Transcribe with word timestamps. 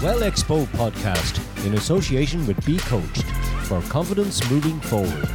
Well 0.00 0.20
Expo 0.20 0.64
podcast 0.66 1.42
in 1.66 1.74
association 1.74 2.46
with 2.46 2.64
Be 2.64 2.78
Coached 2.78 3.24
for 3.64 3.80
confidence 3.90 4.48
moving 4.48 4.78
forward. 4.78 5.28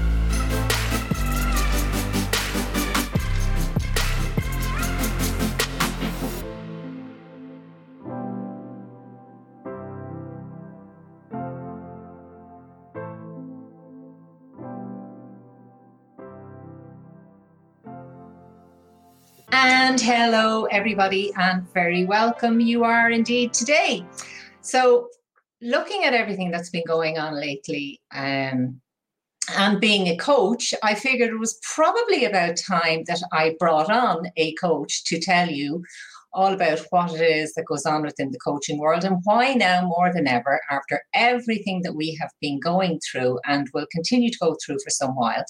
And 19.52 20.00
hello, 20.00 20.68
everybody, 20.72 21.34
and 21.36 21.70
very 21.74 22.06
welcome 22.06 22.62
you 22.62 22.86
are 22.86 23.10
indeed 23.10 23.54
today. 23.54 24.06
So, 24.64 25.10
looking 25.62 26.04
at 26.04 26.14
everything 26.14 26.52
that's 26.52 26.70
been 26.70 26.84
going 26.88 27.20
on 27.20 27.40
lately, 27.40 28.02
um, 28.14 28.82
and 29.56 29.82
being 29.82 30.08
a 30.08 30.16
coach, 30.16 30.74
I 30.84 30.96
figured 30.96 31.30
it 31.30 31.38
was 31.38 31.60
probably 31.76 32.24
about 32.24 32.56
time 32.56 33.04
that 33.08 33.22
I 33.34 33.56
brought 33.60 33.92
on 33.92 34.28
a 34.38 34.54
coach 34.56 35.04
to 35.06 35.20
tell 35.20 35.50
you 35.50 35.84
all 36.32 36.54
about 36.54 36.80
what 36.90 37.14
it 37.14 37.22
is 37.22 37.54
that 37.54 37.66
goes 37.66 37.86
on 37.86 38.04
within 38.04 38.32
the 38.32 38.40
coaching 38.40 38.80
world 38.80 39.04
and 39.04 39.20
why 39.24 39.54
now 39.54 39.86
more 39.86 40.12
than 40.14 40.28
ever, 40.28 40.62
after 40.72 41.02
everything 41.14 41.82
that 41.84 41.96
we 41.96 42.18
have 42.20 42.32
been 42.42 42.60
going 42.60 43.00
through 43.00 43.40
and 43.46 43.68
will 43.74 43.86
continue 43.92 44.32
to 44.32 44.40
go 44.40 44.56
through 44.66 44.78
for 44.84 44.90
some 44.90 45.12
while, 45.16 45.44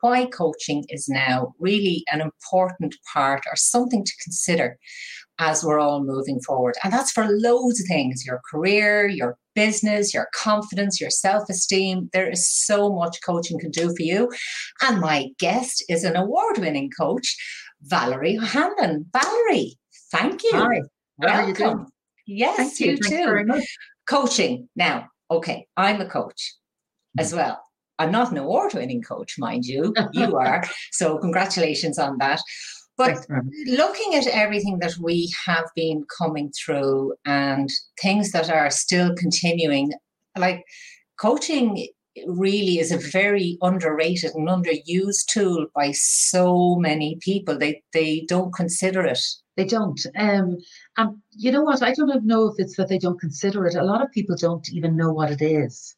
why 0.00 0.26
coaching 0.26 0.84
is 0.90 1.08
now 1.08 1.54
really 1.58 2.04
an 2.12 2.20
important 2.20 2.94
part 3.12 3.42
or 3.50 3.56
something 3.56 4.04
to 4.04 4.12
consider 4.22 4.78
as 5.38 5.62
we're 5.64 5.78
all 5.78 6.02
moving 6.04 6.40
forward. 6.40 6.74
And 6.82 6.92
that's 6.92 7.12
for 7.12 7.26
loads 7.28 7.80
of 7.80 7.86
things 7.86 8.24
your 8.26 8.40
career, 8.50 9.06
your 9.08 9.36
business, 9.54 10.12
your 10.14 10.28
confidence, 10.34 11.00
your 11.00 11.10
self 11.10 11.48
esteem. 11.48 12.10
There 12.12 12.28
is 12.28 12.48
so 12.48 12.92
much 12.92 13.18
coaching 13.24 13.58
can 13.58 13.70
do 13.70 13.88
for 13.94 14.02
you. 14.02 14.30
And 14.82 15.00
my 15.00 15.28
guest 15.38 15.84
is 15.88 16.04
an 16.04 16.16
award 16.16 16.58
winning 16.58 16.90
coach, 16.98 17.36
Valerie 17.82 18.38
Hanlon. 18.42 19.06
Valerie, 19.12 19.78
thank 20.12 20.42
you. 20.42 20.50
Hi. 20.54 20.80
Welcome. 21.18 21.86
You 22.26 22.36
yes, 22.36 22.56
thank 22.56 22.80
you, 22.80 22.90
you. 22.92 22.96
too. 22.96 23.02
Thanks 23.08 23.24
very 23.26 23.44
much. 23.44 23.64
Coaching. 24.06 24.68
Now, 24.76 25.08
okay, 25.30 25.66
I'm 25.76 26.00
a 26.00 26.06
coach 26.08 26.54
Mm. 27.16 27.22
as 27.22 27.34
well. 27.34 27.62
I'm 27.98 28.12
not 28.12 28.30
an 28.30 28.36
award 28.38 28.74
winning 28.74 29.02
coach, 29.02 29.36
mind 29.38 29.64
you. 29.64 29.94
You 30.12 30.36
are. 30.36 30.62
So, 30.92 31.18
congratulations 31.18 31.98
on 31.98 32.18
that. 32.18 32.40
But 32.98 33.06
Thanks 33.06 33.26
very 33.26 33.42
much. 33.44 33.54
looking 33.66 34.14
at 34.16 34.26
everything 34.26 34.80
that 34.80 34.96
we 35.00 35.32
have 35.46 35.66
been 35.76 36.04
coming 36.18 36.50
through 36.52 37.14
and 37.24 37.70
things 38.02 38.32
that 38.32 38.50
are 38.50 38.70
still 38.70 39.14
continuing, 39.14 39.92
like 40.36 40.64
coaching 41.20 41.88
really 42.26 42.80
is 42.80 42.90
a 42.90 42.98
very 42.98 43.56
underrated 43.62 44.32
and 44.34 44.48
underused 44.48 45.26
tool 45.28 45.66
by 45.74 45.92
so 45.92 46.74
many 46.76 47.16
people. 47.20 47.56
They 47.56 47.82
they 47.92 48.24
don't 48.28 48.52
consider 48.52 49.06
it. 49.06 49.24
They 49.56 49.64
don't. 49.64 50.00
Um, 50.16 50.58
and 50.96 51.16
you 51.30 51.52
know 51.52 51.62
what? 51.62 51.82
I 51.82 51.92
don't 51.92 52.24
know 52.24 52.48
if 52.48 52.54
it's 52.58 52.76
that 52.76 52.88
they 52.88 52.98
don't 52.98 53.20
consider 53.20 53.66
it. 53.66 53.76
A 53.76 53.84
lot 53.84 54.02
of 54.02 54.10
people 54.12 54.36
don't 54.36 54.68
even 54.72 54.96
know 54.96 55.12
what 55.12 55.30
it 55.30 55.42
is. 55.42 55.96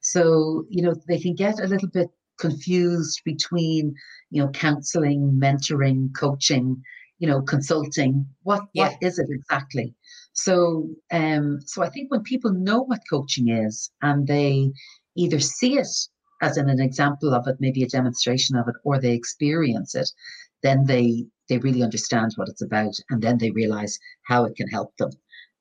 So, 0.00 0.64
you 0.70 0.82
know, 0.82 0.94
they 1.08 1.18
can 1.18 1.34
get 1.34 1.60
a 1.60 1.66
little 1.66 1.88
bit 1.88 2.08
confused 2.38 3.20
between, 3.24 3.94
you 4.30 4.42
know, 4.42 4.50
counseling, 4.50 5.38
mentoring, 5.42 6.10
coaching, 6.14 6.82
you 7.18 7.26
know, 7.28 7.42
consulting. 7.42 8.26
What 8.42 8.62
Yeah. 8.72 8.90
what 8.90 8.96
is 9.02 9.18
it 9.18 9.28
exactly? 9.30 9.94
So, 10.32 10.88
um, 11.10 11.60
so 11.66 11.82
I 11.82 11.90
think 11.90 12.10
when 12.10 12.22
people 12.22 12.52
know 12.52 12.82
what 12.82 13.00
coaching 13.10 13.48
is 13.48 13.90
and 14.02 14.26
they 14.26 14.70
either 15.16 15.40
see 15.40 15.78
it 15.78 15.88
as 16.40 16.56
in 16.56 16.68
an 16.70 16.80
example 16.80 17.34
of 17.34 17.48
it, 17.48 17.56
maybe 17.58 17.82
a 17.82 17.88
demonstration 17.88 18.56
of 18.56 18.68
it, 18.68 18.76
or 18.84 19.00
they 19.00 19.12
experience 19.14 19.94
it, 19.94 20.10
then 20.62 20.84
they 20.86 21.26
they 21.48 21.58
really 21.58 21.82
understand 21.82 22.32
what 22.36 22.48
it's 22.48 22.62
about, 22.62 22.94
and 23.10 23.22
then 23.22 23.38
they 23.38 23.50
realize 23.50 23.98
how 24.24 24.44
it 24.44 24.54
can 24.54 24.68
help 24.68 24.96
them. 24.98 25.10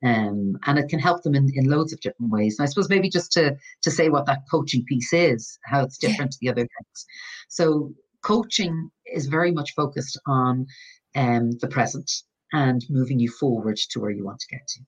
Um, 0.03 0.58
and 0.68 0.78
it 0.78 0.90
can 0.90 1.00
help 1.00 1.24
them 1.24 1.34
in, 1.34 1.50
in 1.56 1.69
loads 1.69 1.91
of 1.91 2.00
different 2.02 2.31
ways. 2.31 2.58
And 2.58 2.66
I 2.66 2.69
suppose 2.69 2.90
maybe 2.90 3.09
just 3.09 3.31
to 3.31 3.56
to 3.81 3.91
say 3.91 4.09
what 4.09 4.28
that 4.28 4.44
coaching 4.50 4.85
piece 4.85 5.12
is, 5.12 5.58
how 5.66 5.84
it's 5.84 5.97
different 5.97 6.31
to 6.31 6.38
the 6.40 6.50
other 6.50 6.62
things. 6.62 7.06
So 7.50 7.94
coaching 8.22 8.91
is 9.06 9.25
very 9.25 9.52
much 9.52 9.74
focused 9.74 10.19
on 10.28 10.68
um, 11.16 11.52
the 11.62 11.68
present 11.68 12.12
and 12.53 12.85
moving 12.90 13.19
you 13.19 13.30
forward 13.30 13.78
to 13.90 14.00
where 14.00 14.12
you 14.12 14.24
want 14.24 14.40
to 14.40 14.47
get 14.47 14.68
to. 14.68 14.81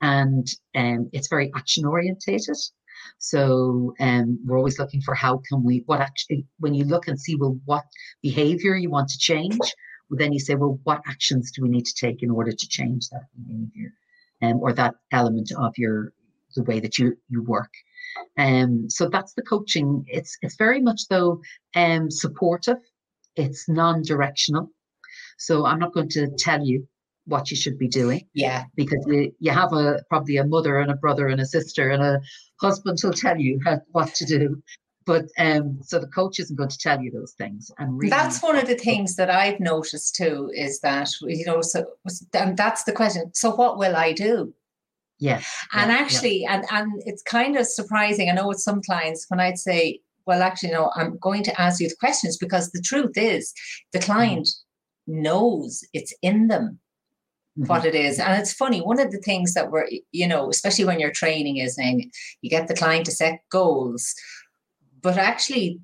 And 0.00 0.46
um, 0.74 1.10
it's 1.12 1.28
very 1.28 1.52
action 1.54 1.84
orientated. 1.84 2.56
So 3.18 3.94
um, 4.00 4.38
we're 4.44 4.58
always 4.58 4.78
looking 4.78 5.00
for 5.00 5.14
how 5.14 5.42
can 5.48 5.62
we, 5.62 5.82
what 5.86 6.00
actually, 6.00 6.46
when 6.58 6.74
you 6.74 6.84
look 6.84 7.06
and 7.08 7.18
see, 7.18 7.36
well, 7.36 7.58
what 7.64 7.84
behavior 8.22 8.76
you 8.76 8.90
want 8.90 9.08
to 9.10 9.18
change, 9.18 9.58
well, 9.58 10.18
then 10.18 10.32
you 10.32 10.40
say, 10.40 10.54
well, 10.54 10.78
what 10.84 11.02
actions 11.06 11.52
do 11.52 11.62
we 11.62 11.68
need 11.68 11.86
to 11.86 11.94
take 11.94 12.22
in 12.22 12.30
order 12.30 12.52
to 12.52 12.68
change 12.68 13.08
that 13.10 13.26
behavior 13.36 13.92
um, 14.44 14.60
or 14.60 14.72
that 14.72 14.94
element 15.12 15.50
of 15.56 15.72
your, 15.76 16.12
the 16.56 16.62
way 16.64 16.80
that 16.80 16.98
you, 16.98 17.16
you 17.28 17.42
work. 17.42 17.72
Um, 18.38 18.88
so 18.88 19.08
that's 19.08 19.34
the 19.34 19.42
coaching. 19.42 20.04
It's, 20.06 20.36
it's 20.42 20.56
very 20.56 20.80
much 20.80 21.02
though 21.08 21.40
um, 21.74 22.10
supportive. 22.10 22.78
It's 23.36 23.68
non-directional. 23.68 24.70
So 25.38 25.66
I'm 25.66 25.80
not 25.80 25.92
going 25.92 26.10
to 26.10 26.28
tell 26.38 26.64
you 26.64 26.86
what 27.26 27.50
you 27.50 27.56
should 27.56 27.78
be 27.78 27.88
doing 27.88 28.22
Yeah. 28.34 28.64
because 28.76 29.02
you, 29.06 29.32
you 29.40 29.50
have 29.50 29.72
a 29.72 30.02
probably 30.08 30.36
a 30.36 30.46
mother 30.46 30.78
and 30.78 30.90
a 30.90 30.96
brother 30.96 31.28
and 31.28 31.40
a 31.40 31.46
sister 31.46 31.90
and 31.90 32.02
a 32.02 32.20
husband 32.60 32.98
who'll 33.00 33.12
tell 33.12 33.38
you 33.38 33.58
how, 33.64 33.80
what 33.92 34.14
to 34.16 34.24
do. 34.24 34.62
But 35.06 35.26
um, 35.38 35.80
so 35.82 35.98
the 35.98 36.06
coach 36.06 36.38
isn't 36.40 36.56
going 36.56 36.70
to 36.70 36.78
tell 36.78 37.00
you 37.00 37.10
those 37.10 37.32
things. 37.32 37.70
And 37.78 37.98
really, 37.98 38.10
That's 38.10 38.42
one 38.42 38.56
of 38.56 38.66
the 38.66 38.74
things 38.74 39.16
that 39.16 39.30
I've 39.30 39.60
noticed 39.60 40.16
too 40.16 40.50
is 40.54 40.80
that, 40.80 41.10
you 41.22 41.44
know, 41.44 41.60
so 41.60 41.84
and 42.32 42.56
that's 42.56 42.84
the 42.84 42.92
question. 42.92 43.30
So 43.34 43.50
what 43.54 43.76
will 43.78 43.96
I 43.96 44.12
do? 44.12 44.54
yes, 45.18 45.46
And 45.72 45.90
yeah, 45.90 45.96
yeah. 45.96 46.02
actually, 46.02 46.44
and 46.46 46.64
and 46.70 47.02
it's 47.06 47.22
kind 47.22 47.56
of 47.56 47.66
surprising. 47.66 48.28
I 48.28 48.32
know 48.32 48.48
with 48.48 48.60
some 48.60 48.80
clients 48.82 49.26
when 49.28 49.40
I'd 49.40 49.58
say, 49.58 50.00
well, 50.26 50.42
actually, 50.42 50.72
no, 50.72 50.90
I'm 50.96 51.18
going 51.18 51.42
to 51.44 51.60
ask 51.60 51.80
you 51.80 51.88
the 51.88 51.96
questions 51.96 52.36
because 52.38 52.70
the 52.70 52.80
truth 52.80 53.16
is 53.16 53.52
the 53.92 54.00
client 54.00 54.48
knows 55.06 55.84
it's 55.92 56.14
in 56.22 56.48
them 56.48 56.80
Mhm. 57.58 57.68
what 57.68 57.84
it 57.84 57.94
is. 57.94 58.18
And 58.18 58.40
it's 58.40 58.52
funny, 58.52 58.80
one 58.80 58.98
of 58.98 59.12
the 59.12 59.18
things 59.20 59.54
that 59.54 59.70
we're, 59.70 59.86
you 60.10 60.26
know, 60.26 60.50
especially 60.50 60.86
when 60.86 60.98
you're 60.98 61.12
training 61.12 61.58
is 61.58 61.76
saying 61.76 62.10
you 62.42 62.50
get 62.50 62.66
the 62.68 62.74
client 62.74 63.04
to 63.06 63.12
set 63.12 63.40
goals, 63.50 64.12
but 65.04 65.18
actually 65.18 65.78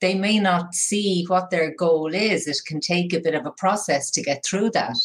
they 0.00 0.14
may 0.14 0.38
not 0.38 0.74
see 0.74 1.24
what 1.28 1.50
their 1.50 1.74
goal 1.74 2.14
is. 2.14 2.46
It 2.46 2.56
can 2.66 2.80
take 2.80 3.12
a 3.12 3.20
bit 3.20 3.34
of 3.34 3.44
a 3.44 3.50
process 3.52 4.10
to 4.12 4.22
get 4.22 4.44
through 4.44 4.70
that. 4.70 4.96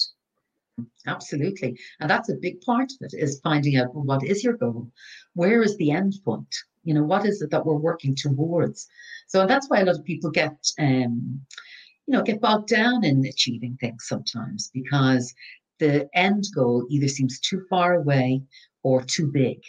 Absolutely. 1.07 1.77
And 1.99 2.09
that's 2.09 2.29
a 2.29 2.35
big 2.35 2.61
part 2.61 2.91
of 2.91 2.97
it 3.01 3.13
is 3.13 3.41
finding 3.43 3.75
out 3.75 3.93
what 3.93 4.23
is 4.23 4.43
your 4.43 4.55
goal? 4.55 4.87
Where 5.33 5.61
is 5.61 5.75
the 5.77 5.91
end 5.91 6.13
point? 6.23 6.55
You 6.83 6.93
know, 6.93 7.03
what 7.03 7.25
is 7.25 7.41
it 7.41 7.51
that 7.51 7.65
we're 7.65 7.75
working 7.75 8.15
towards? 8.15 8.87
So 9.27 9.45
that's 9.45 9.69
why 9.69 9.79
a 9.79 9.85
lot 9.85 9.99
of 9.99 10.05
people 10.05 10.31
get 10.31 10.55
um, 10.79 11.41
you 12.07 12.13
know, 12.13 12.23
get 12.23 12.41
bogged 12.41 12.69
down 12.69 13.03
in 13.03 13.25
achieving 13.25 13.77
things 13.79 14.05
sometimes 14.07 14.71
because 14.73 15.33
the 15.79 16.09
end 16.13 16.45
goal 16.55 16.87
either 16.89 17.07
seems 17.07 17.39
too 17.39 17.63
far 17.69 17.95
away 17.95 18.41
or 18.83 19.03
too 19.03 19.27
big. 19.31 19.59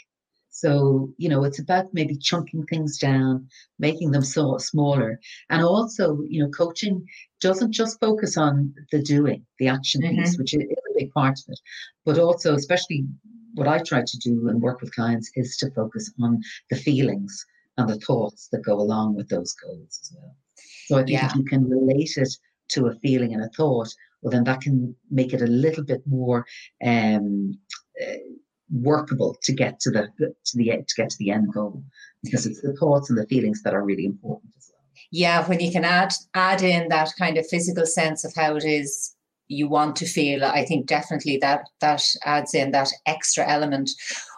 So, 0.51 1.13
you 1.17 1.29
know, 1.29 1.45
it's 1.45 1.61
about 1.61 1.95
maybe 1.95 2.17
chunking 2.17 2.67
things 2.67 2.99
down, 2.99 3.49
making 3.79 4.11
them 4.11 4.23
so 4.23 4.59
smaller. 4.59 5.21
And 5.49 5.63
also, 5.63 6.23
you 6.29 6.43
know, 6.43 6.51
coaching 6.51 7.07
doesn't 7.41 7.73
just 7.73 8.01
focus 8.01 8.37
on 8.37 8.75
the 8.93 9.01
doing, 9.01 9.47
the 9.59 9.69
action 9.69 10.03
piece, 10.03 10.37
which 10.39 10.53
is 10.55 10.63
a 10.63 10.99
big 10.99 11.13
part 11.13 11.39
of 11.39 11.45
it, 11.49 11.61
but 12.05 12.19
also, 12.19 12.55
especially 12.55 13.07
what 13.55 13.69
I 13.69 13.79
try 13.79 14.03
to 14.07 14.19
do 14.19 14.49
and 14.49 14.61
work 14.61 14.81
with 14.81 14.95
clients 14.95 15.31
is 15.35 15.57
to 15.59 15.71
focus 15.71 16.13
on 16.21 16.41
the 16.69 16.77
feelings 16.77 17.47
and 17.79 17.89
the 17.89 17.99
thoughts 17.99 18.49
that 18.53 18.63
go 18.65 18.75
along 18.75 19.15
with 19.15 19.29
those 19.29 19.55
goals 19.55 19.99
as 20.03 20.13
well. 20.15 20.37
So 20.87 20.97
I 20.97 21.05
think 21.05 21.11
Yeah. 21.11 21.27
if 21.27 21.37
you 21.37 21.45
can 21.45 21.69
relate 21.69 22.17
it 22.17 22.29
to 22.71 22.87
a 22.87 22.95
feeling 22.97 23.33
and 23.35 23.43
a 23.43 23.49
thought, 23.57 23.95
well, 24.23 24.31
then 24.31 24.45
that 24.45 24.61
can 24.61 24.95
make 25.11 25.33
it 25.33 25.43
a 25.43 25.47
little 25.47 25.85
bit 25.85 26.07
more 26.07 26.45
um, 26.85 27.59
uh, 28.01 28.15
workable 28.73 29.37
to 29.43 29.53
get 29.53 29.81
to 29.81 29.91
the 29.91 30.09
to 30.19 30.57
the 30.57 30.71
to 30.71 30.95
get 30.97 31.11
to 31.11 31.17
the 31.19 31.31
end 31.31 31.53
goal 31.53 31.83
because 32.23 32.47
it's 32.47 32.61
the 32.61 32.75
thoughts 32.75 33.11
and 33.11 33.19
the 33.19 33.27
feelings 33.27 33.63
that 33.63 33.75
are 33.75 33.85
really 33.85 34.05
important 34.05 34.53
as 34.57 34.71
well. 34.73 34.85
Yeah, 35.11 35.47
when 35.47 35.61
you 35.61 35.73
can 35.73 35.85
add 35.85 36.13
add 36.35 36.63
in 36.63 36.89
that 36.89 37.11
kind 37.19 37.37
of 37.39 37.47
physical 37.49 37.87
sense 37.87 38.25
of 38.25 38.33
how 38.35 38.57
it 38.57 38.65
is 38.65 39.15
you 39.49 39.69
want 39.69 39.97
to 39.97 40.07
feel, 40.07 40.45
I 40.45 40.65
think 40.65 40.87
definitely 40.87 41.37
that 41.39 41.65
that 41.81 42.05
adds 42.25 42.55
in 42.55 42.71
that 42.71 42.91
extra 43.07 43.49
element. 43.49 43.91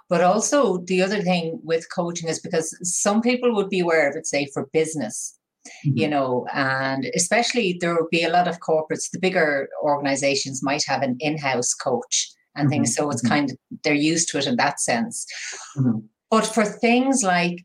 But 0.09 0.23
also 0.23 0.79
the 0.79 1.03
other 1.03 1.23
thing 1.23 1.61
with 1.63 1.93
coaching 1.95 2.29
is 2.29 2.41
because 2.41 2.77
some 2.83 3.23
people 3.23 3.55
would 3.55 3.69
be 3.69 3.81
aware 3.81 4.09
of 4.09 4.17
it, 4.17 4.27
say 4.27 4.47
for 4.53 4.69
business, 4.73 5.39
mm-hmm. 5.87 5.97
you 5.97 6.09
know, 6.09 6.47
and 6.53 7.07
especially 7.15 7.79
there 7.81 7.95
would 7.95 8.11
be 8.11 8.25
a 8.25 8.31
lot 8.31 8.49
of 8.49 8.61
corporates, 8.61 9.11
the 9.11 9.19
bigger 9.19 9.69
organizations 9.83 10.63
might 10.63 10.85
have 10.87 11.03
an 11.03 11.17
in-house 11.21 11.73
coach 11.75 12.31
and 12.55 12.67
mm-hmm. 12.67 12.71
things. 12.71 12.95
So 12.95 13.11
it's 13.11 13.23
mm-hmm. 13.23 13.35
kind 13.35 13.51
of 13.51 13.59
they're 13.85 13.95
used 13.95 14.29
to 14.31 14.39
it 14.39 14.47
in 14.47 14.57
that 14.57 14.81
sense. 14.81 15.27
Mm-hmm. 15.77 15.99
But 16.31 16.47
for 16.47 16.65
things 16.65 17.23
like 17.23 17.65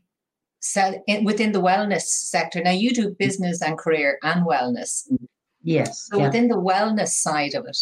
within 1.24 1.52
the 1.52 1.62
wellness 1.62 2.02
sector, 2.02 2.60
now 2.62 2.70
you 2.70 2.92
do 2.92 3.16
business 3.18 3.62
and 3.62 3.78
career 3.78 4.18
and 4.22 4.46
wellness. 4.46 5.08
Yes. 5.62 6.08
So 6.10 6.18
yeah. 6.18 6.26
within 6.26 6.48
the 6.48 6.56
wellness 6.56 7.08
side 7.08 7.54
of 7.54 7.64
it, 7.66 7.78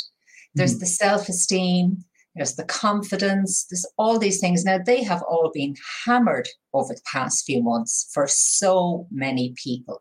there's 0.55 0.73
mm-hmm. 0.73 0.81
the 0.81 0.87
self-esteem, 0.87 2.05
there's 2.35 2.55
the 2.55 2.65
confidence, 2.65 3.67
there's 3.71 3.87
all 3.99 4.19
these 4.19 4.41
things. 4.41 4.65
Now 4.65 4.79
they 4.79 5.03
have 5.03 5.23
all 5.23 5.51
been 5.53 5.75
hammered 6.05 6.49
over 6.73 6.95
the 6.95 7.01
past 7.11 7.47
few 7.47 7.63
months 7.63 8.09
for 8.13 8.27
so 8.29 9.07
many 9.11 9.55
people 9.63 10.01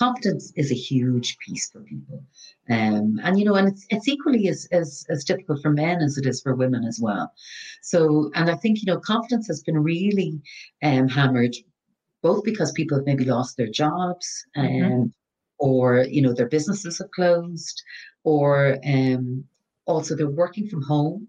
confidence 0.00 0.50
is 0.56 0.72
a 0.72 0.74
huge 0.74 1.36
piece 1.46 1.68
for 1.70 1.80
people. 1.82 2.24
Um, 2.70 3.18
and 3.24 3.38
you 3.38 3.44
know, 3.44 3.56
and 3.56 3.68
it's, 3.68 3.84
it's 3.90 4.08
equally 4.08 4.46
as, 4.48 4.68
as 4.70 5.04
as 5.10 5.24
difficult 5.24 5.60
for 5.60 5.70
men 5.70 6.00
as 6.00 6.16
it 6.16 6.26
is 6.26 6.40
for 6.40 6.54
women 6.54 6.84
as 6.84 7.00
well. 7.02 7.32
So, 7.82 8.30
and 8.34 8.48
I 8.48 8.54
think 8.54 8.78
you 8.80 8.86
know, 8.86 9.00
confidence 9.00 9.48
has 9.48 9.62
been 9.62 9.78
really 9.82 10.40
um, 10.82 11.08
hammered, 11.08 11.56
both 12.22 12.44
because 12.44 12.70
people 12.72 12.98
have 12.98 13.06
maybe 13.06 13.24
lost 13.24 13.56
their 13.56 13.70
jobs, 13.70 14.46
mm-hmm. 14.56 14.84
um, 14.84 14.90
mm-hmm. 14.92 15.06
or 15.58 16.04
you 16.08 16.22
know, 16.22 16.32
their 16.32 16.48
businesses 16.48 16.98
have 16.98 17.10
closed, 17.10 17.82
or 18.22 18.78
um, 18.86 19.44
also 19.86 20.14
they're 20.14 20.28
working 20.28 20.68
from 20.68 20.82
home, 20.82 21.26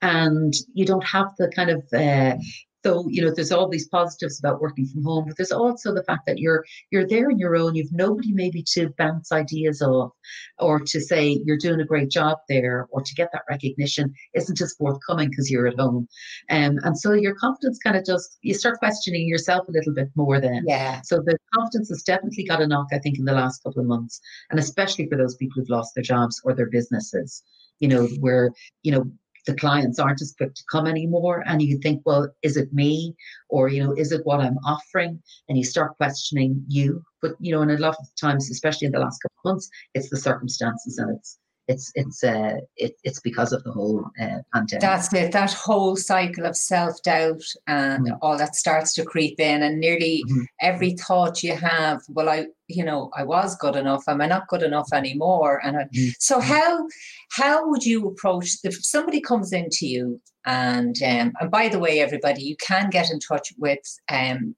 and 0.00 0.54
you 0.74 0.86
don't 0.86 1.04
have 1.04 1.34
the 1.38 1.48
kind 1.48 1.70
of 1.70 1.82
uh, 1.92 2.36
so 2.84 3.06
you 3.08 3.24
know 3.24 3.32
there's 3.34 3.52
all 3.52 3.68
these 3.68 3.88
positives 3.88 4.38
about 4.38 4.60
working 4.60 4.86
from 4.86 5.04
home 5.04 5.24
but 5.26 5.36
there's 5.36 5.52
also 5.52 5.94
the 5.94 6.04
fact 6.04 6.26
that 6.26 6.38
you're 6.38 6.64
you're 6.90 7.06
there 7.06 7.30
on 7.30 7.38
your 7.38 7.56
own. 7.56 7.74
You've 7.74 7.92
nobody 7.92 8.32
maybe 8.32 8.62
to 8.74 8.92
bounce 8.98 9.32
ideas 9.32 9.82
off 9.82 10.12
or 10.58 10.80
to 10.80 11.00
say 11.00 11.40
you're 11.44 11.58
doing 11.58 11.80
a 11.80 11.84
great 11.84 12.10
job 12.10 12.38
there 12.48 12.86
or 12.90 13.02
to 13.02 13.14
get 13.14 13.30
that 13.32 13.42
recognition 13.48 14.12
isn't 14.34 14.60
as 14.60 14.74
forthcoming 14.74 15.30
because 15.30 15.50
you're 15.50 15.66
at 15.66 15.78
home. 15.78 16.08
Um, 16.50 16.78
and 16.84 16.98
so 16.98 17.12
your 17.12 17.34
confidence 17.34 17.78
kind 17.82 17.96
of 17.96 18.04
just 18.04 18.38
you 18.42 18.54
start 18.54 18.78
questioning 18.78 19.28
yourself 19.28 19.68
a 19.68 19.72
little 19.72 19.94
bit 19.94 20.10
more 20.14 20.40
then. 20.40 20.64
Yeah. 20.66 21.00
So 21.02 21.16
the 21.16 21.36
confidence 21.54 21.88
has 21.88 22.02
definitely 22.02 22.44
got 22.44 22.60
a 22.60 22.66
knock 22.66 22.88
i 22.92 22.98
think 22.98 23.18
in 23.18 23.24
the 23.24 23.32
last 23.32 23.62
couple 23.62 23.80
of 23.80 23.86
months 23.86 24.20
and 24.50 24.58
especially 24.58 25.06
for 25.08 25.16
those 25.16 25.36
people 25.36 25.54
who've 25.60 25.68
lost 25.68 25.94
their 25.94 26.02
jobs 26.02 26.40
or 26.44 26.52
their 26.52 26.68
businesses 26.68 27.42
you 27.78 27.88
know 27.88 28.06
where 28.20 28.50
you 28.82 28.92
know 28.92 29.04
the 29.46 29.54
clients 29.54 29.98
aren't 29.98 30.22
as 30.22 30.34
quick 30.36 30.54
to 30.54 30.64
come 30.70 30.86
anymore 30.86 31.42
and 31.46 31.60
you 31.62 31.78
think 31.78 32.02
well 32.04 32.28
is 32.42 32.56
it 32.56 32.72
me? 32.72 33.14
Or 33.48 33.68
you 33.68 33.82
know 33.82 33.92
is 33.92 34.12
it 34.12 34.24
what 34.24 34.40
i'm 34.40 34.58
offering? 34.66 35.22
And 35.48 35.58
you 35.58 35.64
start 35.64 35.96
questioning 35.96 36.64
you. 36.68 37.02
But 37.22 37.32
you 37.40 37.52
know 37.52 37.62
and 37.62 37.70
a 37.70 37.78
lot 37.78 37.96
of 37.98 38.06
times 38.20 38.50
especially 38.50 38.86
in 38.86 38.92
the 38.92 38.98
last 38.98 39.18
couple 39.18 39.36
of 39.44 39.54
months 39.54 39.68
it's 39.94 40.10
the 40.10 40.16
circumstances 40.16 40.98
and 40.98 41.16
it's 41.16 41.38
it's 41.68 41.90
it's 41.94 42.22
uh 42.22 42.56
it, 42.76 42.94
it's 43.04 43.20
because 43.20 43.52
of 43.52 43.62
the 43.64 43.72
whole 43.72 44.04
uh, 44.20 44.38
pandemic. 44.52 44.80
That's 44.80 45.12
it. 45.12 45.32
That 45.32 45.52
whole 45.52 45.96
cycle 45.96 46.46
of 46.46 46.56
self 46.56 47.02
doubt 47.02 47.42
and 47.66 48.06
mm-hmm. 48.06 48.16
all 48.22 48.36
that 48.36 48.54
starts 48.56 48.92
to 48.94 49.04
creep 49.04 49.40
in, 49.40 49.62
and 49.62 49.80
nearly 49.80 50.22
mm-hmm. 50.28 50.42
every 50.60 50.92
thought 50.92 51.42
you 51.42 51.54
have, 51.56 52.02
well, 52.08 52.28
I 52.28 52.46
you 52.68 52.84
know 52.84 53.10
I 53.16 53.24
was 53.24 53.56
good 53.56 53.76
enough. 53.76 54.04
Am 54.08 54.20
I 54.20 54.26
not 54.26 54.48
good 54.48 54.62
enough 54.62 54.88
anymore? 54.92 55.60
And 55.64 55.76
I, 55.76 55.84
mm-hmm. 55.84 56.10
so 56.18 56.40
how 56.40 56.86
how 57.30 57.68
would 57.68 57.84
you 57.84 58.08
approach 58.08 58.56
if 58.62 58.84
somebody 58.84 59.20
comes 59.20 59.52
into 59.52 59.86
you 59.86 60.20
and 60.46 60.96
um, 61.02 61.32
and 61.40 61.50
by 61.50 61.68
the 61.68 61.78
way, 61.78 62.00
everybody, 62.00 62.42
you 62.42 62.56
can 62.56 62.90
get 62.90 63.10
in 63.10 63.18
touch 63.18 63.52
with 63.58 63.78
um, 64.10 64.54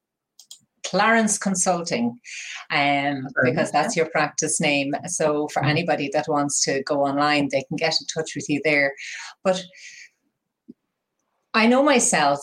Clarence 0.90 1.38
Consulting, 1.38 2.18
um, 2.70 3.26
because 3.44 3.70
that's 3.70 3.96
your 3.96 4.06
practice 4.10 4.60
name. 4.60 4.94
So 5.06 5.48
for 5.48 5.60
mm-hmm. 5.60 5.70
anybody 5.70 6.10
that 6.12 6.28
wants 6.28 6.62
to 6.64 6.82
go 6.82 7.02
online, 7.02 7.48
they 7.50 7.62
can 7.62 7.76
get 7.76 7.94
in 8.00 8.06
touch 8.06 8.34
with 8.34 8.48
you 8.48 8.60
there. 8.64 8.94
But 9.44 9.62
I 11.54 11.66
know 11.66 11.82
myself, 11.82 12.40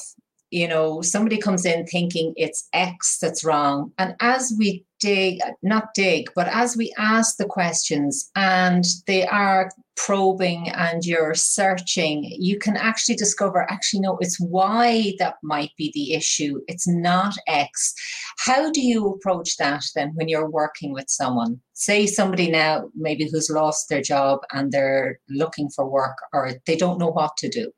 you 0.53 0.67
know, 0.67 1.01
somebody 1.01 1.37
comes 1.37 1.65
in 1.65 1.83
thinking 1.87 2.31
it's 2.35 2.69
X 2.73 3.17
that's 3.19 3.43
wrong. 3.43 3.91
And 3.97 4.15
as 4.19 4.53
we 4.59 4.85
dig, 4.99 5.39
not 5.63 5.95
dig, 5.95 6.29
but 6.35 6.47
as 6.47 6.77
we 6.77 6.93
ask 6.95 7.37
the 7.37 7.45
questions 7.45 8.29
and 8.35 8.85
they 9.07 9.25
are 9.25 9.71
probing 9.95 10.69
and 10.69 11.05
you're 11.05 11.33
searching, 11.33 12.25
you 12.37 12.59
can 12.59 12.77
actually 12.77 13.15
discover 13.15 13.65
actually, 13.71 14.01
no, 14.01 14.19
it's 14.21 14.39
Y 14.39 15.15
that 15.17 15.37
might 15.41 15.71
be 15.75 15.89
the 15.95 16.13
issue. 16.13 16.61
It's 16.67 16.87
not 16.87 17.35
X. 17.47 17.95
How 18.37 18.69
do 18.69 18.79
you 18.79 19.07
approach 19.07 19.57
that 19.57 19.83
then 19.95 20.11
when 20.13 20.27
you're 20.27 20.49
working 20.49 20.93
with 20.93 21.09
someone? 21.09 21.59
Say 21.73 22.05
somebody 22.05 22.51
now, 22.51 22.91
maybe 22.95 23.27
who's 23.27 23.49
lost 23.49 23.89
their 23.89 24.03
job 24.03 24.41
and 24.51 24.71
they're 24.71 25.19
looking 25.29 25.69
for 25.71 25.89
work 25.89 26.17
or 26.31 26.51
they 26.67 26.75
don't 26.75 26.99
know 26.99 27.11
what 27.11 27.37
to 27.37 27.49
do. 27.49 27.71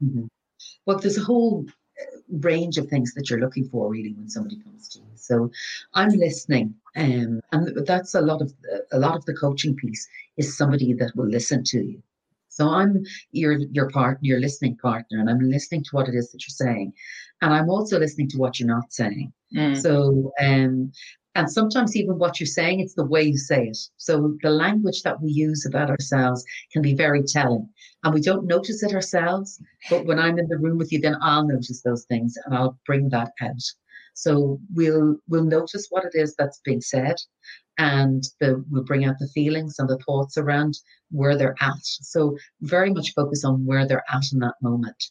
Mm-hmm. 0.00 0.26
Well, 0.86 0.98
there's 0.98 1.18
a 1.18 1.24
whole 1.24 1.66
range 2.30 2.78
of 2.78 2.88
things 2.88 3.14
that 3.14 3.28
you're 3.28 3.40
looking 3.40 3.68
for 3.68 3.88
really 3.90 4.12
when 4.12 4.28
somebody 4.28 4.58
comes 4.62 4.88
to 4.90 4.98
you. 4.98 5.06
So 5.14 5.50
I'm 5.94 6.10
listening, 6.10 6.74
um, 6.96 7.40
and 7.52 7.86
that's 7.86 8.14
a 8.14 8.20
lot 8.20 8.42
of 8.42 8.52
a 8.92 8.98
lot 8.98 9.16
of 9.16 9.24
the 9.24 9.34
coaching 9.34 9.74
piece 9.74 10.08
is 10.36 10.56
somebody 10.56 10.92
that 10.94 11.12
will 11.14 11.28
listen 11.28 11.64
to 11.64 11.82
you. 11.82 12.02
So 12.48 12.68
I'm 12.68 13.04
your 13.32 13.58
your 13.58 13.90
partner, 13.90 14.26
your 14.26 14.40
listening 14.40 14.76
partner, 14.76 15.18
and 15.18 15.28
I'm 15.28 15.40
listening 15.40 15.84
to 15.84 15.90
what 15.92 16.08
it 16.08 16.14
is 16.14 16.30
that 16.30 16.42
you're 16.42 16.68
saying, 16.68 16.92
and 17.42 17.52
I'm 17.52 17.68
also 17.68 17.98
listening 17.98 18.28
to 18.30 18.38
what 18.38 18.58
you're 18.58 18.68
not 18.68 18.92
saying. 18.92 19.32
Mm. 19.54 19.80
So 19.80 20.32
um, 20.40 20.92
and 21.34 21.50
sometimes 21.50 21.96
even 21.96 22.18
what 22.18 22.38
you're 22.38 22.46
saying, 22.46 22.80
it's 22.80 22.94
the 22.94 23.04
way 23.04 23.22
you 23.22 23.36
say 23.36 23.66
it. 23.66 23.78
So 23.96 24.36
the 24.42 24.50
language 24.50 25.02
that 25.02 25.20
we 25.20 25.30
use 25.32 25.66
about 25.66 25.90
ourselves 25.90 26.44
can 26.72 26.80
be 26.80 26.94
very 26.94 27.22
telling. 27.22 27.68
And 28.04 28.14
we 28.14 28.20
don't 28.20 28.46
notice 28.46 28.82
it 28.82 28.94
ourselves. 28.94 29.60
But 29.90 30.06
when 30.06 30.18
I'm 30.18 30.38
in 30.38 30.48
the 30.48 30.58
room 30.58 30.78
with 30.78 30.92
you, 30.92 31.00
then 31.00 31.16
I'll 31.20 31.46
notice 31.46 31.82
those 31.82 32.04
things 32.04 32.34
and 32.44 32.54
I'll 32.54 32.78
bring 32.86 33.08
that 33.08 33.32
out. 33.40 33.62
So 34.14 34.60
we'll 34.72 35.16
we'll 35.28 35.44
notice 35.44 35.88
what 35.90 36.04
it 36.04 36.12
is 36.14 36.36
that's 36.36 36.60
being 36.64 36.80
said 36.80 37.16
and 37.78 38.22
the, 38.40 38.64
we'll 38.70 38.84
bring 38.84 39.04
out 39.04 39.16
the 39.18 39.28
feelings 39.34 39.76
and 39.80 39.88
the 39.88 39.98
thoughts 39.98 40.38
around 40.38 40.78
where 41.10 41.36
they're 41.36 41.56
at. 41.60 41.82
So 41.82 42.36
very 42.60 42.92
much 42.92 43.12
focus 43.14 43.44
on 43.44 43.66
where 43.66 43.88
they're 43.88 44.04
at 44.08 44.22
in 44.32 44.38
that 44.38 44.54
moment. 44.62 45.02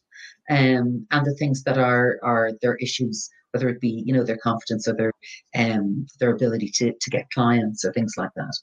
Um, 0.49 1.05
and 1.11 1.25
the 1.25 1.35
things 1.37 1.63
that 1.63 1.77
are 1.77 2.17
are 2.23 2.51
their 2.61 2.75
issues 2.77 3.29
whether 3.53 3.69
it 3.69 3.79
be 3.79 4.03
you 4.05 4.13
know 4.13 4.23
their 4.23 4.37
confidence 4.37 4.87
or 4.87 4.95
their 4.95 5.13
um 5.55 6.05
their 6.19 6.31
ability 6.31 6.69
to 6.73 6.93
to 6.99 7.09
get 7.09 7.29
clients 7.31 7.85
or 7.85 7.93
things 7.93 8.13
like 8.17 8.31
that. 8.35 8.53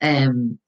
Um, 0.00 0.58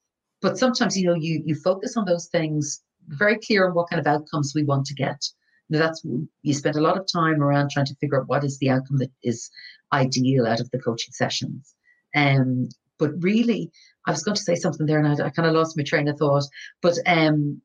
but 0.40 0.58
sometimes 0.58 0.96
you 0.96 1.06
know 1.06 1.14
you 1.14 1.42
you 1.44 1.54
focus 1.54 1.96
on 1.96 2.04
those 2.04 2.28
things 2.28 2.82
very 3.08 3.38
clear 3.38 3.66
on 3.66 3.74
what 3.74 3.90
kind 3.90 4.00
of 4.00 4.06
outcomes 4.06 4.52
we 4.54 4.64
want 4.64 4.86
to 4.86 4.94
get. 4.94 5.22
Now 5.70 5.78
that's 5.78 6.02
you 6.42 6.54
spend 6.54 6.76
a 6.76 6.80
lot 6.80 6.96
of 6.96 7.06
time 7.12 7.42
around 7.42 7.70
trying 7.70 7.86
to 7.86 7.96
figure 7.96 8.20
out 8.20 8.28
what 8.28 8.44
is 8.44 8.58
the 8.58 8.70
outcome 8.70 8.98
that 8.98 9.10
is 9.22 9.50
ideal 9.92 10.46
out 10.46 10.60
of 10.60 10.70
the 10.70 10.78
coaching 10.78 11.12
sessions. 11.12 11.74
Um, 12.14 12.68
but 12.98 13.10
really, 13.20 13.70
I 14.06 14.12
was 14.12 14.22
going 14.22 14.36
to 14.36 14.42
say 14.42 14.54
something 14.54 14.86
there, 14.86 15.00
and 15.00 15.20
I, 15.20 15.26
I 15.26 15.30
kind 15.30 15.48
of 15.48 15.54
lost 15.54 15.76
my 15.76 15.82
train 15.82 16.08
of 16.08 16.18
thought. 16.18 16.44
But 16.80 16.96
um, 17.06 17.60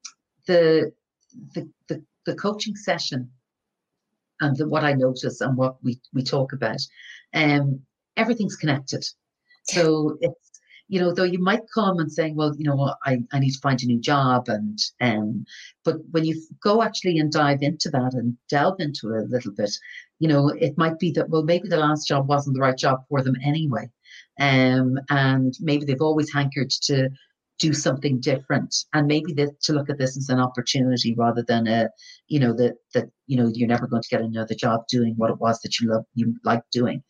the, 0.48 0.91
the 1.53 1.69
the 1.88 2.03
the 2.25 2.36
coaching 2.36 2.75
session 2.75 3.29
and 4.41 4.55
the, 4.58 4.67
what 4.67 4.84
I 4.84 4.93
notice 4.93 5.41
and 5.41 5.58
what 5.58 5.84
we, 5.84 6.00
we 6.13 6.24
talk 6.24 6.53
about, 6.53 6.81
um, 7.34 7.81
everything's 8.17 8.55
connected. 8.55 9.05
So 9.63 10.17
it's, 10.22 10.50
you 10.88 11.00
know, 11.00 11.13
though 11.13 11.24
you 11.24 11.38
might 11.39 11.62
come 11.72 12.00
and 12.00 12.12
saying, 12.12 12.36
well, 12.36 12.55
you 12.58 12.65
know 12.65 12.75
what, 12.75 12.98
I, 13.05 13.19
I 13.31 13.38
need 13.39 13.51
to 13.51 13.60
find 13.60 13.79
a 13.81 13.86
new 13.86 14.00
job. 14.00 14.50
And, 14.50 14.79
um, 15.01 15.46
but 15.86 15.98
when 16.12 16.25
you 16.25 16.41
go 16.63 16.81
actually 16.81 17.19
and 17.19 17.31
dive 17.31 17.62
into 17.62 17.89
that 17.91 18.13
and 18.13 18.36
delve 18.50 18.79
into 18.79 19.13
it 19.13 19.25
a 19.25 19.29
little 19.29 19.51
bit, 19.51 19.72
you 20.17 20.27
know, 20.27 20.50
it 20.50 20.77
might 20.77 20.98
be 20.98 21.12
that, 21.12 21.29
well, 21.29 21.43
maybe 21.43 21.67
the 21.67 21.77
last 21.77 22.08
job 22.08 22.27
wasn't 22.27 22.55
the 22.55 22.62
right 22.62 22.77
job 22.77 23.03
for 23.08 23.22
them 23.22 23.36
anyway. 23.43 23.88
Um, 24.39 24.98
and 25.10 25.53
maybe 25.60 25.86
they've 25.86 26.01
always 26.01 26.34
hankered 26.34 26.72
to 26.84 27.10
do 27.59 27.73
something 27.73 28.19
different. 28.19 28.73
And 28.93 29.07
maybe 29.07 29.33
to 29.35 29.73
look 29.73 29.89
at 29.89 29.97
this 29.97 30.17
as 30.17 30.29
an 30.29 30.39
opportunity 30.39 31.13
rather 31.15 31.43
than 31.47 31.67
a 31.67 31.89
you 32.27 32.39
know 32.39 32.53
that 32.53 32.75
that 32.93 33.09
you 33.27 33.37
know 33.37 33.51
you're 33.53 33.67
never 33.67 33.87
going 33.87 34.01
to 34.01 34.09
get 34.09 34.21
another 34.21 34.55
job 34.55 34.81
doing 34.89 35.13
what 35.17 35.29
it 35.29 35.39
was 35.39 35.59
that 35.61 35.79
you 35.79 35.89
love 35.89 36.05
you 36.15 36.35
like 36.43 36.63
doing. 36.71 37.03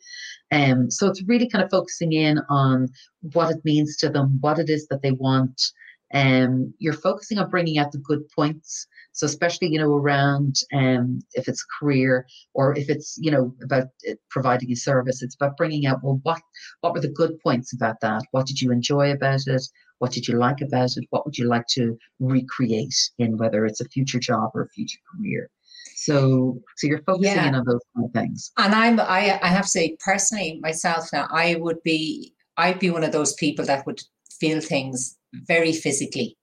Um 0.51 0.89
so 0.91 1.07
it's 1.07 1.23
really 1.23 1.47
kind 1.47 1.63
of 1.63 1.71
focusing 1.71 2.13
in 2.13 2.39
on 2.49 2.89
what 3.33 3.51
it 3.51 3.63
means 3.63 3.95
to 3.97 4.09
them 4.09 4.37
what 4.41 4.59
it 4.59 4.69
is 4.69 4.87
that 4.87 5.01
they 5.01 5.11
want 5.11 5.61
um 6.13 6.73
you're 6.79 6.93
focusing 6.93 7.37
on 7.37 7.49
bringing 7.49 7.77
out 7.77 7.91
the 7.91 7.97
good 7.99 8.27
points 8.29 8.87
so 9.19 9.25
especially, 9.25 9.67
you 9.67 9.79
know, 9.79 9.93
around 9.93 10.55
um, 10.73 11.19
if 11.33 11.49
it's 11.49 11.65
career 11.77 12.25
or 12.53 12.77
if 12.77 12.89
it's, 12.89 13.17
you 13.19 13.31
know, 13.31 13.53
about 13.61 13.87
providing 14.29 14.71
a 14.71 14.75
service, 14.75 15.21
it's 15.21 15.35
about 15.35 15.57
bringing 15.57 15.85
out, 15.85 15.99
well, 16.01 16.21
what, 16.23 16.41
what 16.79 16.93
were 16.93 17.01
the 17.01 17.09
good 17.09 17.37
points 17.41 17.73
about 17.73 17.99
that? 18.01 18.23
What 18.31 18.45
did 18.45 18.61
you 18.61 18.71
enjoy 18.71 19.11
about 19.11 19.41
it? 19.47 19.61
What 19.97 20.13
did 20.13 20.27
you 20.27 20.37
like 20.37 20.61
about 20.61 20.95
it? 20.95 21.05
What 21.09 21.25
would 21.25 21.37
you 21.37 21.47
like 21.47 21.67
to 21.71 21.97
recreate 22.19 22.95
in 23.17 23.37
whether 23.37 23.65
it's 23.65 23.81
a 23.81 23.89
future 23.89 24.19
job 24.19 24.51
or 24.53 24.61
a 24.61 24.69
future 24.69 24.99
career? 25.13 25.49
So, 25.95 26.61
so 26.77 26.87
you're 26.87 27.03
focusing 27.03 27.35
yeah. 27.35 27.49
in 27.49 27.55
on 27.55 27.65
those 27.65 27.81
kind 27.93 28.05
of 28.05 28.13
things. 28.13 28.53
And 28.57 28.73
I'm, 28.73 29.01
I, 29.01 29.37
I 29.43 29.47
have 29.47 29.63
to 29.63 29.69
say 29.69 29.97
personally 29.99 30.59
myself 30.61 31.09
now, 31.11 31.27
I 31.29 31.55
would 31.55 31.83
be, 31.83 32.33
I'd 32.55 32.79
be 32.79 32.89
one 32.89 33.03
of 33.03 33.11
those 33.11 33.33
people 33.33 33.65
that 33.65 33.85
would 33.85 33.99
feel 34.39 34.61
things 34.61 35.17
very 35.47 35.73
physically 35.73 36.35